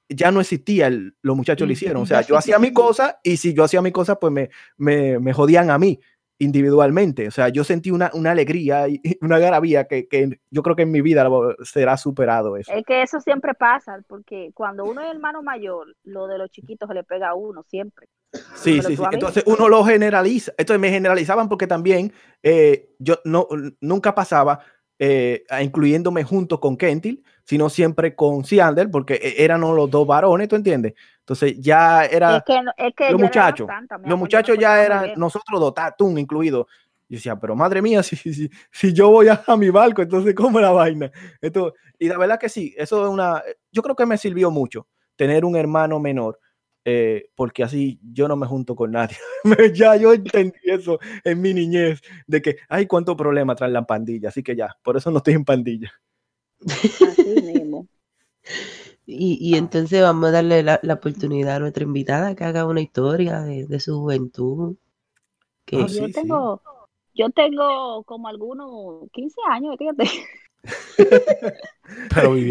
[0.09, 3.36] ya no existía, el- los muchachos lo hicieron, o sea, yo hacía mi cosa y
[3.36, 6.00] si yo hacía mi cosa, pues me, me, me jodían a mí
[6.38, 10.76] individualmente, o sea, yo sentí una, una alegría y una garabía que, que yo creo
[10.76, 11.26] que en mi vida
[11.64, 12.72] será superado eso.
[12.72, 16.88] Es que eso siempre pasa, porque cuando uno es hermano mayor, lo de los chiquitos
[16.88, 18.07] se le pega a uno siempre.
[18.54, 19.02] Sí, Pero sí, sí.
[19.12, 20.52] Entonces uno lo generaliza.
[20.59, 23.48] Entonces me generalizaban porque también eh, yo no,
[23.80, 24.61] nunca pasaba
[24.98, 30.49] eh, incluyéndome junto con Kentil, sino siempre con Siander, porque e- eran los dos varones,
[30.49, 30.94] ¿tú entiendes?
[31.20, 33.68] Entonces ya era es que, es que los muchachos.
[33.68, 36.66] los amor, muchachos ya eran nosotros dos, Tatún incluido.
[37.09, 40.34] Yo decía, pero madre mía, si, si, si yo voy a, a mi barco, entonces
[40.34, 41.11] ¿cómo la vaina?
[41.40, 44.88] Esto, y la verdad que sí, eso es una, yo creo que me sirvió mucho
[45.14, 46.40] tener un hermano menor,
[46.84, 49.16] eh, porque así yo no me junto con nadie.
[49.72, 54.30] Ya yo entendí eso en mi niñez, de que, ay, cuánto problema trae la pandilla,
[54.30, 55.92] así que ya, por eso no estoy en pandilla.
[57.00, 57.86] Así mismo.
[59.07, 62.80] Y, y entonces vamos a darle la, la oportunidad a nuestra invitada que haga una
[62.80, 64.76] historia de, de su juventud.
[65.66, 66.12] Que, Ah, yo sí.
[66.12, 66.62] tengo,
[67.14, 70.04] yo tengo como algunos 15 años, fíjate.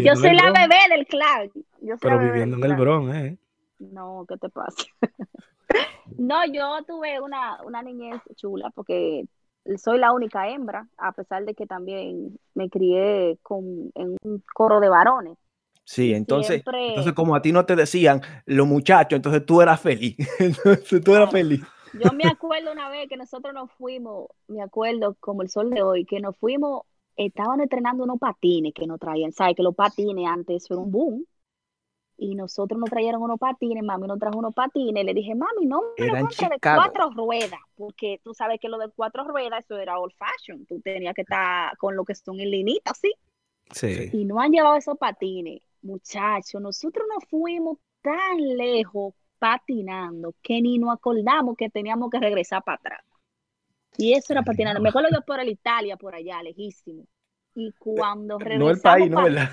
[0.02, 1.50] Yo soy la bebé del clan.
[1.80, 2.74] Yo soy Pero viviendo en el.
[2.74, 3.38] Bronx, ¿eh?
[3.78, 4.84] No, ¿qué te pasa?
[6.18, 9.24] No, yo tuve una, una niñez chula porque
[9.76, 14.80] soy la única hembra, a pesar de que también me crié con, en un coro
[14.80, 15.36] de varones.
[15.84, 19.80] Sí, entonces, Siempre- entonces como a ti no te decían los muchachos, entonces tú eras
[19.80, 20.16] feliz.
[20.40, 21.62] entonces tú eras feliz.
[21.92, 25.82] Yo me acuerdo una vez que nosotros nos fuimos, me acuerdo como el sol de
[25.82, 26.82] hoy, que nos fuimos,
[27.16, 29.54] estaban estrenando unos patines que nos traían, ¿sabes?
[29.56, 31.24] Que los patines antes era un boom.
[32.18, 35.82] Y nosotros nos trajeron unos patines, mami nos trajo unos patines, le dije, mami, no
[35.98, 39.76] me lo compres de cuatro ruedas, porque tú sabes que lo de cuatro ruedas, eso
[39.76, 43.12] era old fashion, tú tenías que estar con lo que son en linita, así.
[43.70, 44.10] Sí.
[44.12, 46.60] Y no han llevado esos patines, muchachos.
[46.60, 52.76] Nosotros nos fuimos tan lejos patinando que ni nos acordamos que teníamos que regresar para
[52.76, 53.00] atrás.
[53.98, 54.80] Y eso era patinando.
[54.80, 57.06] Me acuerdo yo por el Italia, por allá, lejísimo.
[57.54, 58.66] Y cuando regresamos.
[58.66, 59.22] No el país, ¿no?
[59.22, 59.50] ¿Verdad?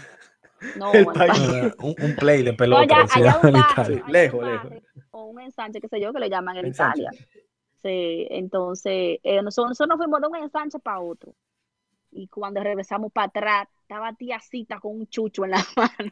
[0.78, 1.32] No, el el país.
[1.40, 1.74] país.
[1.80, 2.82] un, un play de No, pelota.
[2.96, 4.04] allá, decía allá un en barrio, Italia.
[4.08, 4.72] Lejos, lejos.
[5.12, 7.02] O un ensanche, qué sé yo, que le llaman en Ensanche.
[7.04, 7.28] Italia.
[7.82, 11.34] Sí, entonces eh, nosotros, nosotros nos fuimos de un ensanche para otro.
[12.12, 16.12] Y cuando regresamos para atrás, estaba tiacita con un chucho en la mano,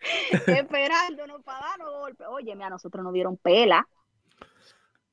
[0.46, 2.26] esperándonos para darnos golpes.
[2.30, 3.86] Oye, a nosotros nos dieron pela.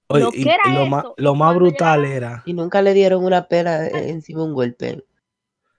[0.08, 2.44] Oye, Lo y- que era lo, lo más brutal era.
[2.46, 5.04] y nunca le dieron una pela eh, encima de un golpe.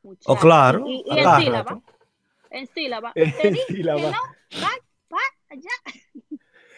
[0.05, 0.41] Oh, muchachos.
[0.41, 0.85] claro.
[0.87, 1.83] Y, y rato.
[2.53, 3.13] En sílaba.
[3.15, 4.01] En Te dije sílaba.
[4.01, 4.71] que no, va,
[5.13, 5.71] va, allá.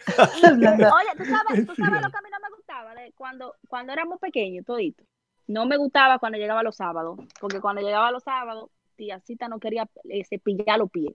[0.07, 3.93] Oye, ¿tú sabes, tú sabes lo que a mí no me gustaba de cuando, cuando
[3.93, 5.03] éramos pequeños, todito.
[5.47, 9.87] No me gustaba cuando llegaba los sábados, porque cuando llegaba los sábados, tiacita no quería
[10.05, 11.13] eh, cepillar los pies.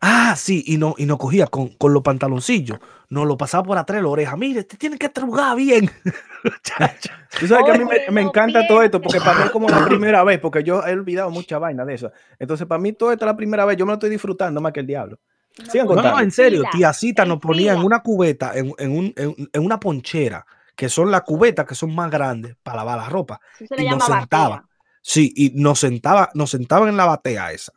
[0.00, 2.78] Ah, sí, y no, y no cogía con, con los pantaloncillos.
[3.10, 4.36] Nos lo pasaba por atrás de la oreja.
[4.36, 5.90] Mire, te tiene que trugar bien.
[7.38, 9.68] Tú sabes que a mí me, no encanta todo esto, porque para mí es como
[9.68, 12.10] la primera vez, porque yo he olvidado mucha vaina de eso.
[12.38, 14.72] Entonces, para mí, todo esto es la primera vez, yo me lo estoy disfrutando más
[14.72, 15.18] que el diablo.
[15.58, 18.96] No Sigan No, no, en serio, tía Cita nos ponía en una cubeta, en, en
[18.96, 22.98] un- en- en una ponchera, que son las cubetas que son más grandes para lavar
[22.98, 23.40] la ropa.
[23.58, 24.48] Eso y nos sentaba.
[24.48, 24.64] batea.
[25.02, 27.72] Sí, y nos sentaba, nos sentaban en la batea esa.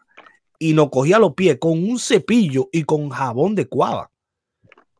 [0.63, 4.09] Y nos cogía los pies con un cepillo y con jabón de cuava.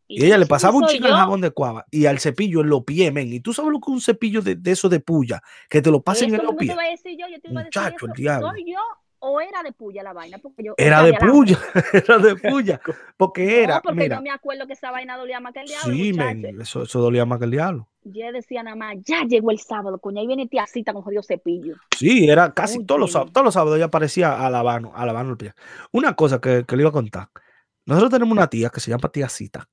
[0.08, 1.18] Y ella le eso pasaba un chico el yo.
[1.18, 3.32] jabón de cuava y al cepillo en los pies, men.
[3.32, 5.90] Y tú sabes lo que es un cepillo de, de esos de puya, que te
[5.90, 6.76] lo pasen Eso en los pies.
[7.18, 8.22] yo, yo te Muchacho, el eso.
[8.22, 8.50] diablo.
[8.50, 8.80] ¿Soy yo
[9.26, 10.38] o era de puya la vaina?
[10.38, 11.58] Porque yo Era de puya,
[11.94, 12.82] era de puya.
[13.18, 15.68] Porque era, No, porque mira, yo me acuerdo que esa vaina dolía más que el
[15.68, 17.90] diablo, sí, men, eso, eso dolía más que el diablo.
[18.04, 21.24] Yo decía nada más, ya llegó el sábado, coño, ahí viene tía Cita con jodido
[21.24, 21.76] cepillo.
[21.98, 25.32] Sí, era casi todos los sábados, todos los sábados ella aparecía a lavarnos, a lavarnos
[25.32, 25.54] el pie.
[25.94, 27.30] Una cosa que, que le iba a contar.
[27.86, 29.70] Nosotros tenemos una tía que se llama tía Cita,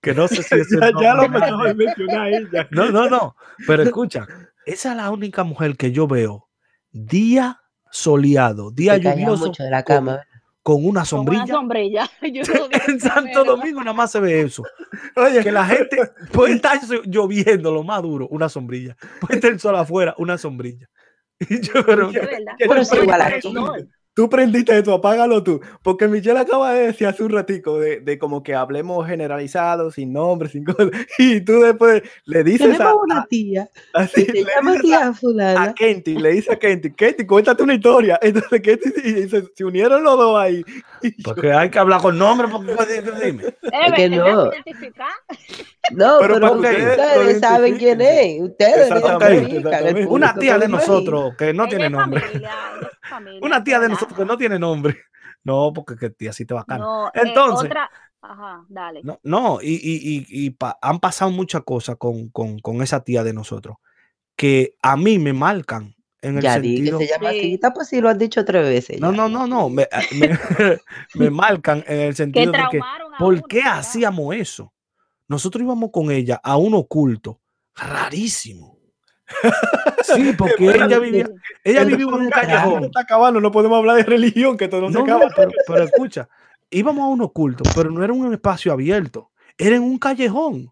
[0.00, 1.28] que no sé si es Ya, ya lo
[1.74, 2.68] mencionar ella.
[2.70, 3.36] No, no, no.
[3.66, 4.26] Pero escucha,
[4.64, 6.48] esa es la única mujer que yo veo
[6.92, 7.61] día
[7.92, 10.26] soleado, día lluvioso, mucho de la con- cama.
[10.62, 11.46] con una Con una sombrilla.
[11.46, 12.10] sombrilla.
[12.32, 12.42] Yo
[12.88, 13.44] En Santo.
[13.44, 14.62] Domingo nada más se ve eso.
[15.16, 15.98] Oye, Que la gente
[16.32, 18.96] puede estar lloviendo lo más duro, una sombrilla.
[19.20, 20.88] Puede estar el sol afuera, una sombrilla.
[21.38, 22.52] Y yo, pero, Es verdad.
[22.58, 23.48] que Pero es igual aquí.
[24.14, 25.60] Tú prendiste esto, apágalo tú.
[25.82, 30.12] Porque Michelle acaba de decir hace un ratico de, de como que hablemos generalizado, sin
[30.12, 30.90] nombres, sin cosas.
[31.18, 34.72] Y tú después le dices a, Tenemos una a- tía así, que le se llama
[34.72, 35.74] a- tía a fulana.
[35.74, 38.18] Kenty, le dice a Kenty, Kenty, cuéntate una historia.
[38.20, 40.62] Entonces Kenty y se, se unieron los dos ahí.
[41.24, 43.44] Porque hay que hablar con nombre, porque dime.
[43.46, 44.52] Es Es que no.
[44.52, 45.08] identificar.
[45.90, 48.40] No, Pero pero, ustedes, ustedes saben quién es.
[48.40, 50.06] Ustedes Exactamente, exactamente.
[50.06, 52.20] Una tía de nosotros que no tiene nombre.
[52.20, 52.50] familia,
[53.02, 53.98] familia, Una tía de ¿verdad?
[54.08, 54.96] nosotros que no tiene nombre.
[55.44, 56.84] No, porque que tía sí te bacana.
[56.84, 57.90] No, eh, Entonces- otra.
[58.20, 59.00] Ajá, dale.
[59.02, 63.02] No, no, y, y, y, y pa- han pasado muchas cosas con, con, con esa
[63.02, 63.78] tía de nosotros
[64.36, 66.98] que a mí me marcan en el Ya di que sentido.
[67.00, 67.58] se llama Sí.
[67.74, 69.00] Pues sí lo has dicho tres veces.
[69.00, 69.16] No, ya.
[69.16, 69.68] no, no, no.
[69.68, 70.38] Me, me,
[71.14, 73.78] me marcan en el Que sentido de que, a ¿por uno, qué ¿verdad?
[73.80, 74.72] hacíamos eso?
[75.26, 77.40] Nosotros íbamos con ella a un oculto
[77.74, 78.71] rarísimo.
[80.02, 81.28] Sí, porque ella vivía,
[81.64, 82.84] ella El vivía en un callejón.
[82.84, 85.30] está acabando, no podemos hablar de religión, que todo no, se no, acaba.
[85.34, 86.28] pero, pero escucha,
[86.70, 90.70] íbamos a un oculto, pero no era un espacio abierto, era en un callejón.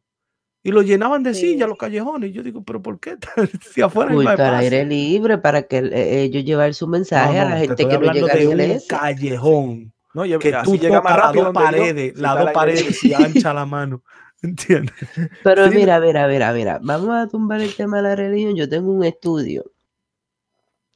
[0.62, 1.52] Y lo llenaban de Sí.
[1.52, 2.28] sillas los callejones.
[2.28, 3.16] Y yo digo, ¿pero por qué?
[3.72, 4.56] si afuera al espacio?
[4.56, 7.98] aire libre para que eh, ellos llevar su mensaje No, a la te gente que
[7.98, 8.98] no llega a la un iglesia.
[8.98, 9.92] callejón.
[10.12, 14.02] No, Que tú llega más rápido dos paredes, las dos paredes y ancha la mano.
[14.42, 14.94] ¿Entiendes?
[15.42, 18.56] Pero Sí, mira, mira, mira, mira, vamos a tumbar el tema de la religión.
[18.56, 19.64] Yo tengo un estudio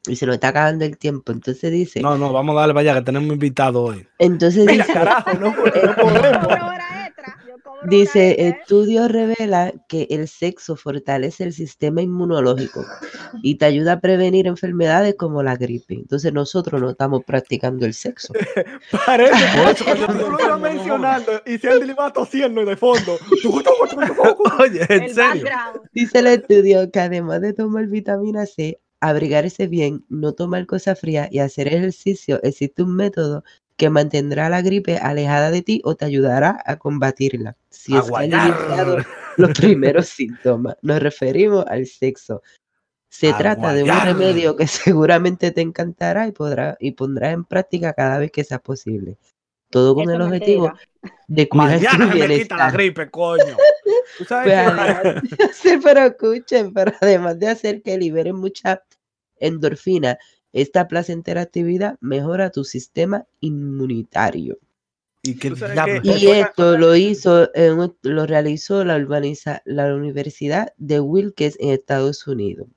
[0.07, 1.33] y se nos está acabando el tiempo.
[1.33, 4.07] Entonces dice, No, no, vamos a darle para allá que tenemos invitado hoy.
[4.19, 5.97] entonces Mira, dice, carajo, no, podemos.
[5.97, 8.57] cobro hora extra, yo cobro hora dice, extra, ¿eh?
[8.61, 12.85] estudio revela que el sexo fortalece el sistema inmunológico
[13.43, 15.95] y te ayuda a prevenir enfermedades como la gripe.
[15.95, 18.33] Entonces nosotros no estamos practicando el sexo.
[19.07, 23.19] Parece que tú lo ibas mencionando y se le iba tosiendo de fondo.
[24.59, 25.47] Oye, en serio.
[25.93, 31.29] Dice el estudio que además de tomar vitamina C, abrigarse bien, no tomar cosas frías
[31.31, 33.45] y hacer ejercicio, existe un método
[33.77, 37.57] que mantendrá la gripe alejada de ti o te ayudará a combatirla.
[37.71, 39.07] Si es que han iniciado Aguayar.
[39.37, 40.77] los primeros síntomas.
[40.83, 42.43] Nos referimos al sexo.
[43.09, 47.93] Se trata de un remedio que seguramente te encantará y, podrá, y pondrás en práctica
[47.93, 49.17] cada vez que sea posible.
[49.71, 50.73] Todo con Eso el objetivo
[51.27, 53.57] de cuidar tu Mañana me quita la gripe, coño.
[54.19, 58.37] Tú sabes Pues que- además de hacer- pero escuchen, pero además de hacer que liberen
[58.37, 58.83] mucha
[59.37, 60.17] endorfina,
[60.55, 64.57] esta placentera actividad mejora tu sistema inmunitario.
[65.23, 65.49] Y que
[66.03, 72.27] Y esto lo hizo, en lo realizó la, urbaniza- la Universidad de Wilkes en Estados
[72.27, 72.69] Unidos.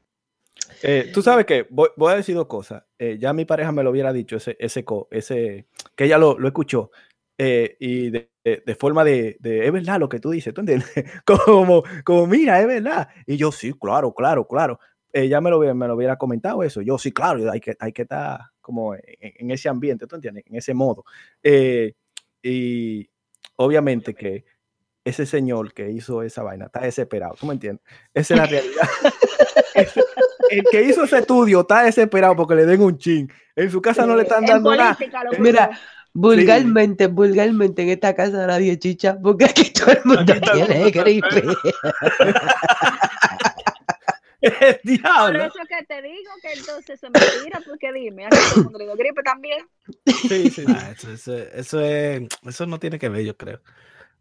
[0.81, 2.83] Eh, tú sabes que voy, voy a decir dos cosas.
[2.99, 6.37] Eh, ya mi pareja me lo hubiera dicho, ese, ese, co- ese que ella lo,
[6.39, 6.91] lo escuchó.
[7.39, 10.61] eh, y de, de- de forma de, de, es verdad lo que tú dices, ¿tú
[10.61, 10.89] entiendes?
[11.25, 13.09] Como, como, mira, es verdad.
[13.27, 14.79] Y yo, sí, claro, claro, claro.
[15.13, 16.81] Ella me lo, hubiera- me lo hubiera comentado eso.
[16.81, 20.43] Yo, sí, claro, hay que, hay que estar como en, en ese ambiente, ¿tú entiendes?
[20.47, 21.05] En ese modo.
[21.41, 21.93] Eh,
[22.43, 23.09] y
[23.55, 24.45] obviamente que
[25.03, 27.83] ese señor que hizo esa vaina está desesperado, ¿tú me entiendes?
[28.13, 28.89] Esa es la realidad.
[30.49, 33.31] El que hizo ese estudio está desesperado porque le den un chin.
[33.55, 34.95] En su casa no le están dando nada.
[34.95, 35.71] política, Mira,
[36.13, 41.43] vulgarmente, vulgarmente en esta casa nadie chicha porque aquí todo el mundo tiene gripe.
[44.41, 45.45] El Por diablo.
[45.45, 48.85] eso que te digo que entonces es mentira, porque dime, aquí todo el mundo le
[48.85, 49.65] dio gripe también.
[50.05, 50.65] Sí, sí.
[50.67, 53.61] Ah, eso, eso, eso, es, eso no tiene que ver, yo creo.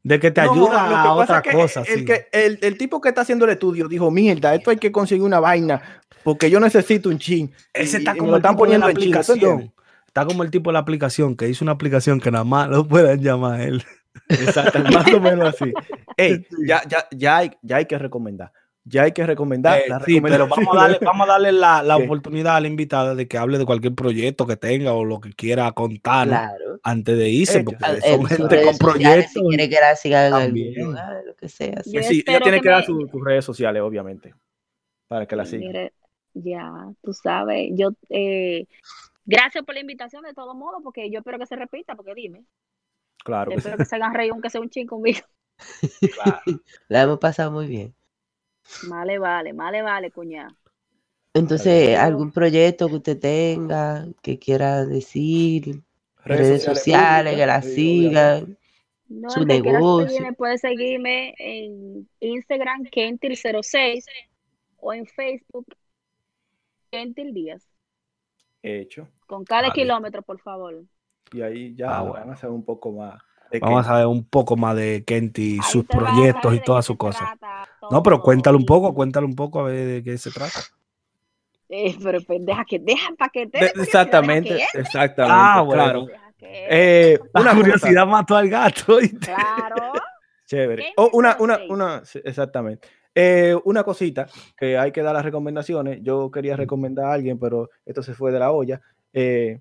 [0.02, 1.80] De que te No, ayuda lo que a pasa otra es que cosa.
[1.82, 2.04] El, sí.
[2.04, 5.24] que, el, el tipo que está haciendo el estudio dijo, mierda, esto hay que conseguir
[5.24, 7.52] una vaina porque yo necesito un chin.
[7.72, 9.74] Ese está y como lo están poniendo en China, ¿tú aplicación.
[10.06, 12.86] está como el tipo de la aplicación que hizo una aplicación que nada más lo
[12.86, 13.84] puedan llamar a él.
[14.28, 15.72] Exacto, más o menos así.
[16.16, 18.52] Ey, ya, ya, ya, hay, ya hay que recomendar.
[18.88, 19.80] Ya hay que recomendar.
[19.80, 23.16] Eh, la sí, pero vamos a darle, vamos a darle la, la oportunidad al invitado
[23.16, 26.78] de que hable de cualquier proyecto que tenga o lo que quiera contar Claro.
[26.84, 27.64] antes de irse, Hecho.
[27.64, 29.32] porque Ah, son gente con proyectos.
[29.32, 31.82] Si quiere que la sigan en algún lugar, lo que sea.
[31.82, 31.90] sí.
[31.94, 34.34] Yo Sí, ella tiene que que dar me- sus redes sociales, obviamente,
[35.08, 35.66] para que la sigan.
[35.66, 35.92] Mire,
[36.34, 36.70] ya,
[37.02, 38.66] tú sabes, yo, eh,
[39.24, 42.44] gracias por la invitación de todo modo, porque yo espero que se repita, porque dime,
[43.24, 45.18] Claro espero que se hagan reír aunque sea un chin conmigo.
[46.14, 46.40] claro.
[46.88, 47.95] La hemos pasado muy bien.
[48.80, 50.54] Vale, vale, vale, vale, cuñada.
[51.34, 55.82] Entonces, algún proyecto que usted tenga, que quiera decir,
[56.24, 58.46] redes sociales, que la públicas, sí, obviamente.
[58.46, 58.58] sigan.
[59.08, 60.08] No, Su que negocio.
[60.08, 64.04] seguirme puede seguirme en Instagram, Kentil06,
[64.78, 65.66] o en Facebook,
[66.90, 67.62] Kentil Díaz,
[68.62, 69.08] Hecho.
[69.26, 69.72] con cada Vale.
[69.72, 70.84] kilómetro, por favor.
[71.32, 73.22] Y ahí ya Ah, van a saber un poco más.
[73.60, 77.28] Vamos a saber un poco más de Kenty, Ahí sus proyectos y todas sus cosas.
[77.90, 80.60] No, pero cuéntale un poco, cuéntale un poco a ver de qué se trata.
[81.68, 85.36] Eh, pero pues, deja que, deja para que te exactamente, deja que exactamente.
[85.36, 85.82] Ah, bueno.
[85.82, 86.06] claro.
[86.40, 88.94] Eh, La una curiosidad mató al gato.
[88.94, 89.18] ¿oíste?
[89.18, 89.92] Claro.
[90.46, 90.92] Chévere.
[90.96, 91.70] Oh, una, una, 06.
[91.70, 92.88] una, exactamente.
[93.14, 96.00] Eh, una cosita que hay que dar las recomendaciones.
[96.02, 98.80] Yo quería recomendar a alguien, pero esto se fue de la olla.
[99.12, 99.60] Eh,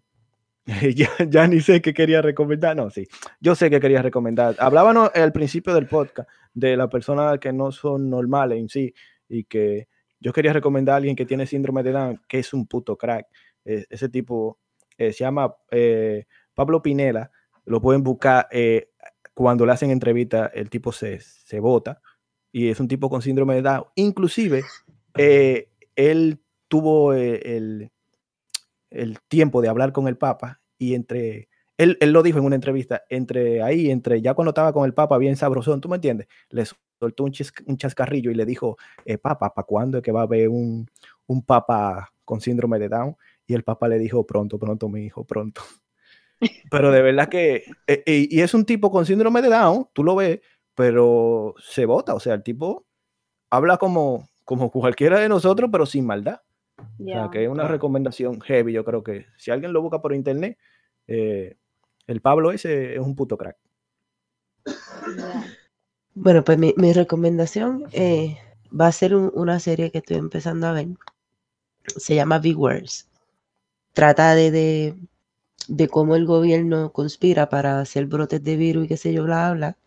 [0.95, 2.75] ya, ya ni sé qué quería recomendar.
[2.75, 3.07] No, sí.
[3.39, 4.55] Yo sé que quería recomendar.
[4.59, 8.93] Hablábamos al principio del podcast de las personas que no son normales en sí
[9.29, 9.87] y que
[10.19, 13.27] yo quería recomendar a alguien que tiene síndrome de Down, que es un puto crack.
[13.63, 14.59] Eh, ese tipo
[14.97, 17.31] eh, se llama eh, Pablo Pinela.
[17.65, 18.47] Lo pueden buscar.
[18.51, 18.89] eh,
[19.35, 22.01] cuando le hacen entrevista, el tipo se, se vota
[22.51, 23.83] y es un tipo con síndrome de Down.
[23.95, 24.63] Inclusive,
[25.17, 27.91] eh, él tuvo eh, el,
[28.95, 32.55] el tiempo de hablar con el Papa y entre, él, él lo dijo en una
[32.55, 36.27] entrevista, entre ahí, entre ya cuando estaba con el Papa bien sabrosón, ¿tú me entiendes?
[36.49, 36.63] Le
[36.99, 40.21] soltó un, chis- un chascarrillo y le dijo, eh, Papa, ¿para cuándo es que va
[40.21, 40.89] a haber un,
[41.27, 43.15] un Papa con síndrome de Down?
[43.47, 45.61] Y el Papa le dijo, pronto, pronto, mi hijo, pronto.
[46.71, 47.55] Pero de verdad que,
[47.87, 50.39] eh, eh, y es un tipo con síndrome de Down, tú lo ves,
[50.75, 52.85] pero se vota, o sea, el tipo
[53.51, 56.41] habla como, como cualquiera de nosotros, pero sin maldad.
[56.99, 57.31] O sea, Ya.
[57.31, 60.57] que es una recomendación heavy, yo creo que si alguien lo busca por internet,
[61.07, 61.57] eh,
[62.07, 63.57] el Pablo ese es un puto crack.
[66.13, 68.37] Bueno, pues mi, mi recomendación eh,
[68.79, 70.87] va a ser un- una serie que estoy empezando a ver.
[71.97, 73.09] Se llama Big Words.
[73.93, 74.95] Trata de, de,
[75.67, 79.53] de cómo el gobierno conspira para hacer brotes de virus y qué sé yo, bla,
[79.53, 79.77] bla.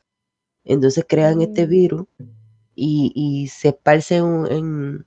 [0.64, 1.70] Entonces crean este Mm.
[1.70, 2.06] virus
[2.74, 5.06] y, y se esparce un- en,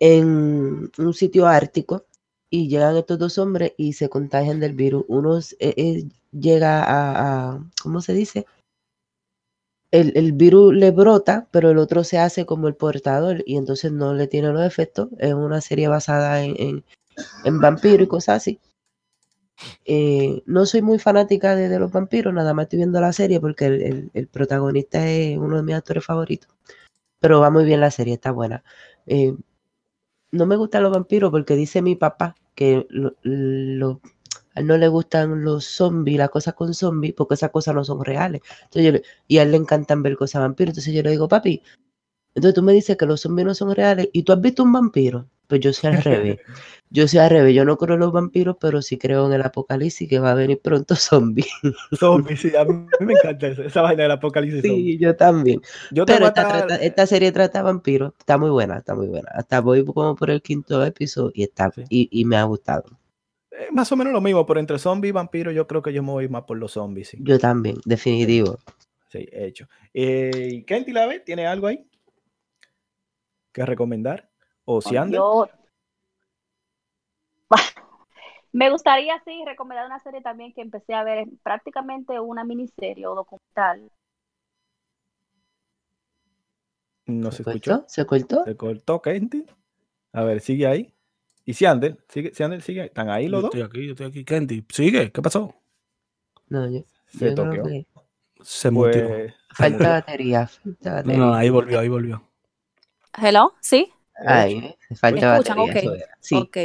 [0.00, 2.06] en un sitio ártico
[2.50, 5.04] y llegan estos dos hombres y se contagian del virus.
[5.08, 8.46] Uno eh, eh, llega a, ¿cómo se dice?
[9.90, 13.92] El, el virus le brota, pero el otro se hace como el portador y entonces
[13.92, 15.08] no le tiene los efectos.
[15.18, 16.84] Es una serie basada en,
[17.44, 18.60] en, vampiros y cosas así.
[19.84, 23.66] Eh, no soy muy fanática de, los vampiros, nada más estoy viendo la serie porque
[23.66, 26.48] el, el- protagonista es uno de mis actores favoritos.
[27.20, 28.64] Pero va muy bien la serie, está buena.
[30.32, 34.00] No me gustan los vampiros porque dice mi papá que lo- lo-
[34.54, 37.84] a él no le gustan los zombies, las cosas con zombies, porque esas cosas no
[37.84, 38.42] son reales.
[38.64, 40.72] Entonces yo le- y a él le encantan ver cosas vampiros.
[40.72, 41.62] Entonces yo le digo, papi,
[42.34, 44.72] entonces tú me dices que los zombies no son reales y tú has visto un
[44.72, 45.26] vampiro.
[45.48, 46.38] Pues yo soy al revés.
[46.90, 47.54] Yo soy al revés.
[47.54, 50.34] Yo no creo en los vampiros, pero sí creo en el apocalipsis que va a
[50.34, 51.46] venir pronto zombie.
[51.98, 54.92] Zombie, sí, a mí me encanta esa vaina del apocalipsis zombie.
[54.92, 55.60] Sí, yo también.
[55.90, 58.12] Yo Pero a esta, estar- trata- esta serie trata vampiros.
[58.18, 59.30] Está muy buena, está muy buena.
[59.34, 61.82] Hasta voy como por el quinto episodio y está Sí.
[61.88, 62.84] y, y me ha gustado.
[63.50, 66.02] eh, más o menos lo mismo, pero entre zombie y vampiro yo creo que yo
[66.02, 67.18] me voy más por los zombies, sí.
[67.22, 68.58] Yo también, definitivo.
[69.10, 69.66] Sí, hecho.
[69.94, 71.84] Eh, Kenty la ve, ¿tiene algo ahí
[73.52, 74.28] que recomendar?
[74.74, 75.18] O si anda.
[75.18, 75.48] Yo
[78.52, 83.06] me gustaría sí recomendar una serie también que empecé a ver, es prácticamente una miniserie
[83.06, 83.90] o documental.
[87.06, 87.72] No se ¿Se escuchó.
[87.72, 87.84] cortó?
[87.88, 88.44] ¿Se cortó?
[88.44, 89.46] Se cortó Kenty.
[90.12, 90.94] A ver, sigue ahí.
[91.46, 93.50] Y si Ander, sigue, si Ander sigue, ¿están ahí Yo los dos?
[93.50, 94.24] estoy aquí, yo estoy aquí.
[94.24, 95.54] Kenty, sigue, ¿qué pasó?
[96.50, 97.62] No, yo, Se yo toqueó.
[97.64, 97.86] que
[98.42, 99.08] Se mutió.
[99.08, 100.46] Pues, falta batería.
[100.46, 101.18] Falta No, batería.
[101.18, 102.22] no, ahí volvió, ahí volvió.
[103.12, 103.92] Hello, ¿sí?
[104.26, 105.56] Ay, falta ¿Me escuchan?
[105.58, 105.72] batería.
[105.72, 105.76] Ok.
[105.76, 106.18] eso era.
[106.20, 106.56] Sí, Ok.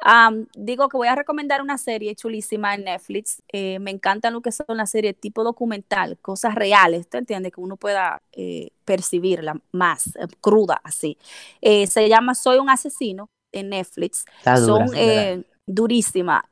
[0.00, 3.42] Am, digo que voy a recomendar una serie chulísima en Netflix.
[3.52, 7.52] Eh, me encantan lo que son las series tipo documental, cosas reales, ¿te entiendes?
[7.52, 11.18] Que uno pueda eh, percibirla más eh, cruda así.
[11.60, 14.24] Eh, se llama Soy un asesino en Netflix.
[14.38, 14.86] está dura.
[14.86, 16.48] Son, durísima.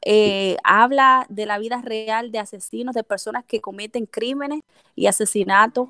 [0.65, 4.61] Habla de la vida real de asesinos, de personas que cometen crímenes
[4.95, 5.89] y asesinatos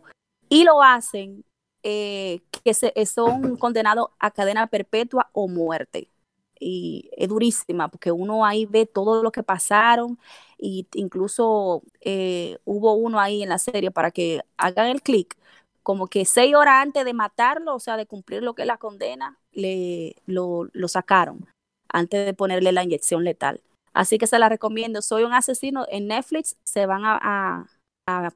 [0.48, 1.42] y lo hacen
[1.88, 6.10] eh, que se, son condenados a cadena perpetua o muerte.
[6.58, 10.18] Y es durísima porque uno ahí ve todo lo que pasaron
[10.58, 15.36] y incluso eh, hubo uno ahí en la serie para que hagan el clic,
[15.84, 18.78] como que seis horas antes de matarlo, o sea, de cumplir lo que es la
[18.78, 21.46] condena, le, lo, sacaron
[21.88, 23.62] antes de ponerle la inyección letal.
[23.92, 25.02] Así que se la recomiendo.
[25.02, 26.56] Soy un asesino en Netflix.
[26.64, 27.68] Se van a,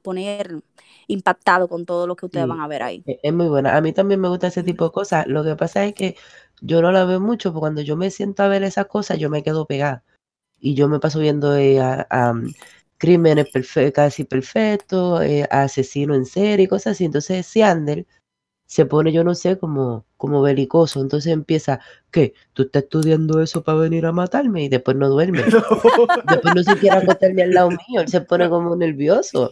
[0.02, 0.62] poner
[1.06, 3.02] impactado con todo lo que ustedes van a ver ahí.
[3.06, 3.76] E, es muy buena.
[3.76, 5.26] A mí también me gusta ese tipo de cosas.
[5.26, 6.16] Lo que pasa es que
[6.60, 9.30] yo no la veo mucho, porque cuando yo me siento a ver esas cosas, yo
[9.30, 10.04] me quedo pegada.
[10.58, 12.34] Y yo me paso viendo eh, a,
[12.98, 13.48] crímenes
[13.94, 17.04] casi perfectos, eh, asesinos en serie, cosas así.
[17.04, 18.06] Entonces, Siander
[18.70, 21.00] se pone, yo no sé, como, como belicoso.
[21.00, 21.80] Entonces empieza,
[22.12, 22.34] ¿qué?
[22.52, 24.62] ¿Tú estás estudiando eso para venir a matarme?
[24.62, 25.42] Y después no duerme.
[25.42, 28.00] después no se quiere acostarme al lado mío.
[28.00, 29.50] Él se pone como nervioso.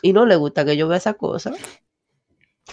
[0.00, 1.52] Y no le gusta que yo vea esa cosa.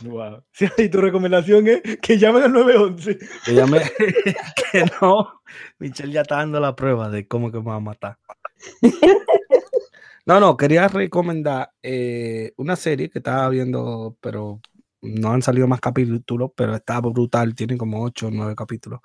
[0.01, 0.41] Wow.
[0.77, 3.17] y tu recomendación es que llamen al 911.
[3.43, 3.81] Que llame,
[4.71, 5.41] que no.
[5.77, 8.17] Michelle ya está dando la prueba de cómo que me va a matar.
[10.25, 14.61] No, no, quería recomendar eh, una serie que estaba viendo, pero
[15.01, 18.99] no han salido más capítulos, pero está brutal, tiene como 8 o 9 capítulos.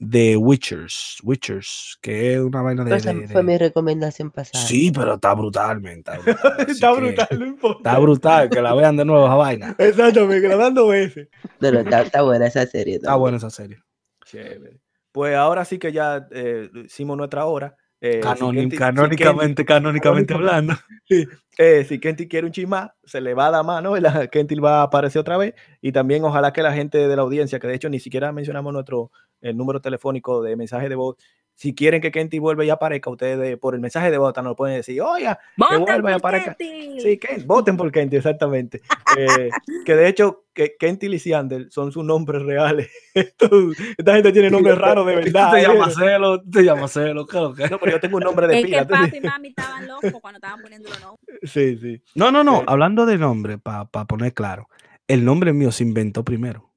[0.00, 2.96] De Witchers, Witchers, que es una vaina de.
[2.96, 4.64] Esa fue mi recomendación pasada.
[4.64, 7.78] Sí, pero está brutal, Está brutal, está, brutal no importa.
[7.78, 9.74] Está brutal, que la vean de nuevo esa vaina.
[9.78, 11.28] Exacto, me grabando veces.
[11.58, 12.96] Pero está, está, buena esa serie.
[12.96, 13.82] Está buena esa serie.
[14.24, 14.80] Chévere.
[15.10, 17.76] Pues ahora sí que ya eh, hicimos nuestra hora.
[18.00, 20.74] Eh, canónicamente, canónicamente hablando.
[21.60, 23.94] Eh, si Kenty quiere un chisma, se le va a dar mano,
[24.30, 25.54] Kenty va a aparecer otra vez.
[25.80, 28.72] Y también ojalá que la gente de la audiencia, que de hecho ni siquiera mencionamos
[28.72, 31.16] nuestro el número telefónico de mensaje de voz,
[31.58, 34.76] si quieren que Kenty vuelva y aparezca, ustedes por el mensaje de voz nos pueden
[34.76, 36.56] decir, oiga, que vuelva y aparezca.
[36.56, 38.80] Sí, que voten por Kenty, exactamente.
[39.16, 39.50] Eh,
[39.84, 42.88] que de hecho, que Kenty y Sander son sus nombres reales.
[43.12, 45.52] esta gente tiene nombres raros de verdad.
[45.52, 47.68] Te llama Celo, te llama Celo, claro que.
[47.68, 48.82] No, pero yo tengo un nombre de pila.
[48.82, 51.38] Es que papi y mami estaban locos cuando estaban poniendo los nombres.
[51.42, 52.00] Sí, sí.
[52.14, 54.68] No, no, no, hablando de nombre, para poner claro,
[55.08, 56.70] el nombre mío se inventó primero.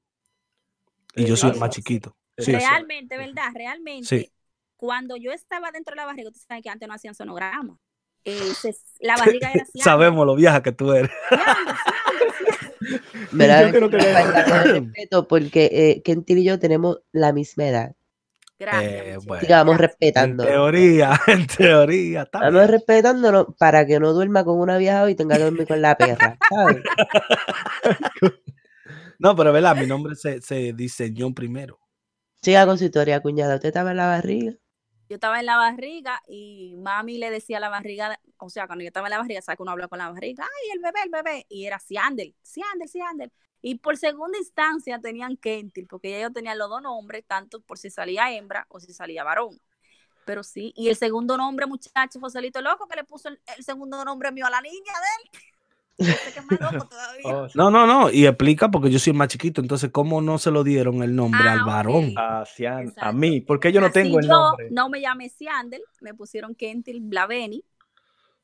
[1.14, 2.16] Y yo soy el más chiquito.
[2.36, 3.52] realmente, ¿verdad?
[3.54, 4.06] Realmente.
[4.06, 4.32] Sí
[4.82, 7.78] cuando yo estaba dentro de la barriga, ustedes saben que antes no hacían sonograma.
[8.24, 8.52] Eh,
[8.98, 9.78] la barriga era así.
[9.78, 11.12] Sabemos lo vieja que tú eres.
[13.30, 17.92] Verá, yo respeto porque eh, Kentil y yo tenemos la misma edad.
[18.58, 18.92] Gracias.
[18.92, 20.42] Eh, Digamos, respetando.
[20.42, 22.22] En teoría, en teoría.
[22.22, 25.96] Estamos respetándolo para que no duerma con una vieja y tenga que dormir con la
[25.96, 26.82] perra, ¿sabes?
[29.20, 31.78] no, pero verdad, mi nombre se, se diseñó primero.
[32.42, 33.54] Siga con su historia, cuñada.
[33.54, 34.54] ¿Usted estaba en la barriga?
[35.12, 38.88] Yo estaba en la barriga y mami le decía la barriga, o sea, cuando yo
[38.88, 40.44] estaba en la barriga, ¿sabes que uno habla con la barriga?
[40.44, 41.46] ¡Ay, el bebé, el bebé!
[41.50, 43.30] Y era Siandel, Siandel, Siandel.
[43.60, 47.90] Y por segunda instancia tenían Kentil, porque ellos tenían los dos nombres, tanto por si
[47.90, 49.60] salía hembra o si salía varón.
[50.24, 54.02] Pero sí, y el segundo nombre, muchacho, Joselito Loco, que le puso el, el segundo
[54.06, 55.42] nombre mío a la niña de él.
[57.24, 60.50] Oh, no, no, no, y explica porque yo soy más chiquito, entonces ¿cómo no se
[60.50, 62.14] lo dieron el nombre al ah, varón?
[62.16, 62.44] A,
[62.96, 64.68] a mí, porque yo no tengo el nombre.
[64.70, 67.64] no me llamé Siandel, me pusieron Kentil Blaveni.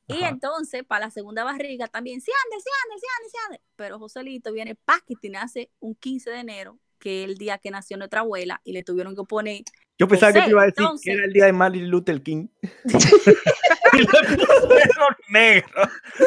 [0.07, 3.61] Y entonces, para la segunda barriga también, Siandel, Siandel, Siandel, Siandel.
[3.75, 4.75] Pero Joselito viene
[5.21, 8.71] y nace un 15 de enero, que es el día que nació nuestra abuela, y
[8.71, 9.63] le tuvieron que poner
[9.99, 12.47] yo pensaba que te iba a decir que era el día de Martin Luther King.
[13.99, 15.81] y le pusieron negro.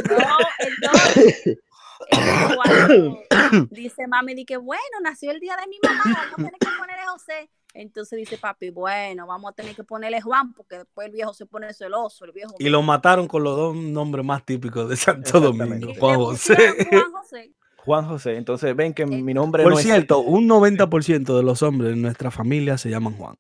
[0.09, 1.59] No, entonces,
[3.71, 6.69] dice mami, di que bueno, nació el día de mi mamá, vamos a tener que
[6.79, 7.51] ponerle José.
[7.75, 11.47] Entonces dice papi, bueno, vamos a tener que ponerle Juan, porque después el viejo se
[11.47, 12.25] pone celoso.
[12.25, 16.17] El viejo y lo mataron con los dos nombres más típicos de Santo Domingo, Juan
[16.17, 16.87] José.
[16.91, 17.53] Juan José.
[17.77, 18.37] Juan José.
[18.37, 22.79] Entonces ven que mi nombre Por cierto, un 90% de los hombres en nuestra familia
[22.79, 23.37] se llaman Juan.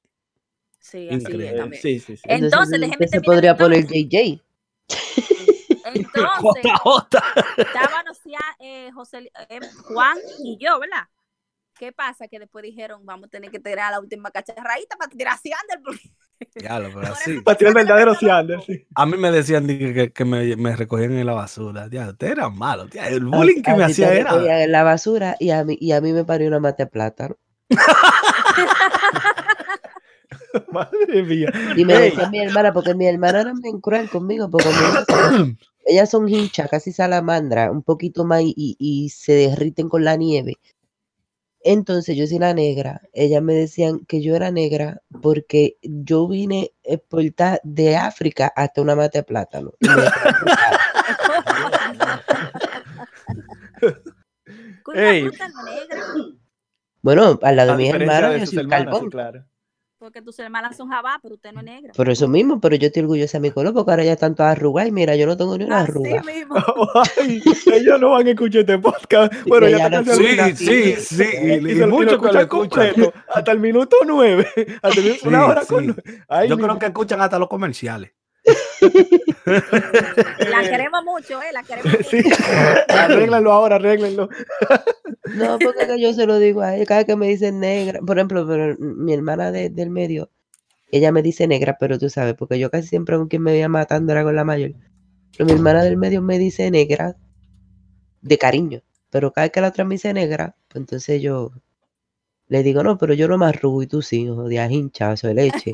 [0.82, 1.80] Sí, así es también.
[1.80, 2.22] Sí, sí, sí.
[2.26, 4.42] Entonces, déjeme se podría poner JJ.
[5.84, 6.64] Entonces,
[7.56, 11.06] estábamos ya eh, José, eh, Juan y yo, ¿verdad?
[11.78, 12.28] ¿Qué pasa?
[12.28, 15.80] Que después dijeron, vamos a tener que tirar la última cacharraíta para tirar a Siander.
[16.56, 17.40] Ya, lo, pero así.
[17.40, 18.86] Para tirar el verdadero Siander, sí.
[18.94, 21.88] A mí me decían que, que me, me, recogían en la basura.
[21.90, 22.90] Ya, ustedes eran malos.
[22.94, 24.64] el bullying que me hacía era.
[24.64, 27.36] en la basura y a mí, y a mí me parió una mate plátano.
[30.72, 31.52] Madre mía.
[31.76, 34.68] Y me decía mi hermana, porque mi hermana era bien cruel conmigo, porque
[35.86, 40.58] ellas son hinchas, casi salamandra, un poquito más y, y, se derriten con la nieve.
[41.64, 43.02] Entonces yo soy la negra.
[43.12, 48.96] Ellas me decían que yo era negra porque yo vine exportada de África hasta una
[48.96, 49.72] mata de plátano.
[54.94, 55.30] Ey.
[57.00, 59.44] Bueno, al lado A de mis hermanos, de yo soy hermanas, sí, claro.
[60.02, 61.92] Porque tus hermanas son jabá, pero usted no es negra.
[61.92, 64.56] Por eso mismo, pero yo estoy orgullosa de mi color porque ahora ya están todas
[64.56, 66.22] arrugadas y mira, yo no tengo ni una Así arruga.
[66.24, 66.56] mismo.
[67.20, 67.40] Ay,
[67.72, 69.32] ellos no van a escuchar este podcast.
[69.46, 71.24] Bueno, ya ya está lo casi al Sí, sí, sí.
[71.40, 72.48] Y, Y mucho que lo escuchan escuchan.
[72.94, 74.48] completo, hasta el minuto nueve.
[74.82, 75.66] Hasta el minuto- una hora sí.
[75.68, 75.96] con
[76.28, 78.10] Ay, Yo mi- creo que escuchan hasta los comerciales.
[79.44, 81.52] La queremos mucho, ¿eh?
[81.52, 82.08] La queremos mucho.
[82.10, 82.22] Sí.
[82.88, 84.28] arréglenlo ahora, arréglenlo.
[85.34, 88.00] No, porque que yo se lo digo a ella, cada vez que me dicen negra,
[88.00, 90.30] por ejemplo, pero mi hermana de- del medio,
[90.90, 93.68] ella me dice negra, pero tú sabes, porque yo casi siempre con quien me veía
[93.68, 94.72] matando era con la mayor.
[95.36, 97.16] Pero mi hermana del medio me dice negra
[98.20, 101.52] de cariño, pero cada vez que la otra me dice negra, pues entonces yo
[102.48, 105.34] le digo, no, pero yo no me arrugo y tú sí, hijo de hinchazo de
[105.34, 105.72] leche.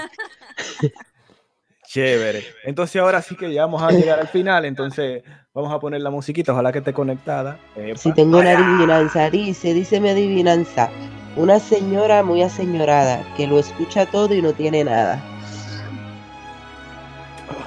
[1.89, 2.45] Chévere.
[2.65, 4.67] Entonces ahora sí que ya vamos a llegar al final.
[4.67, 5.23] Entonces
[5.55, 6.53] vamos a poner la musiquita.
[6.53, 7.59] Ojalá que esté conectada.
[7.77, 7.99] Epa.
[7.99, 10.91] Si tengo una adivinanza, dice, dice mi adivinanza,
[11.37, 15.19] una señora muy aseñorada que lo escucha todo y no tiene nada.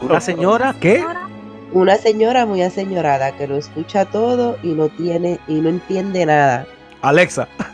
[0.02, 1.04] Una señora, ¿qué?
[1.72, 6.68] Una señora muy aseñorada que lo escucha todo y no tiene y no entiende nada.
[7.02, 7.48] Alexa.
[7.58, 7.72] No.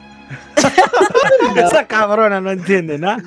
[1.68, 3.22] Esa cabrona no entiende nada.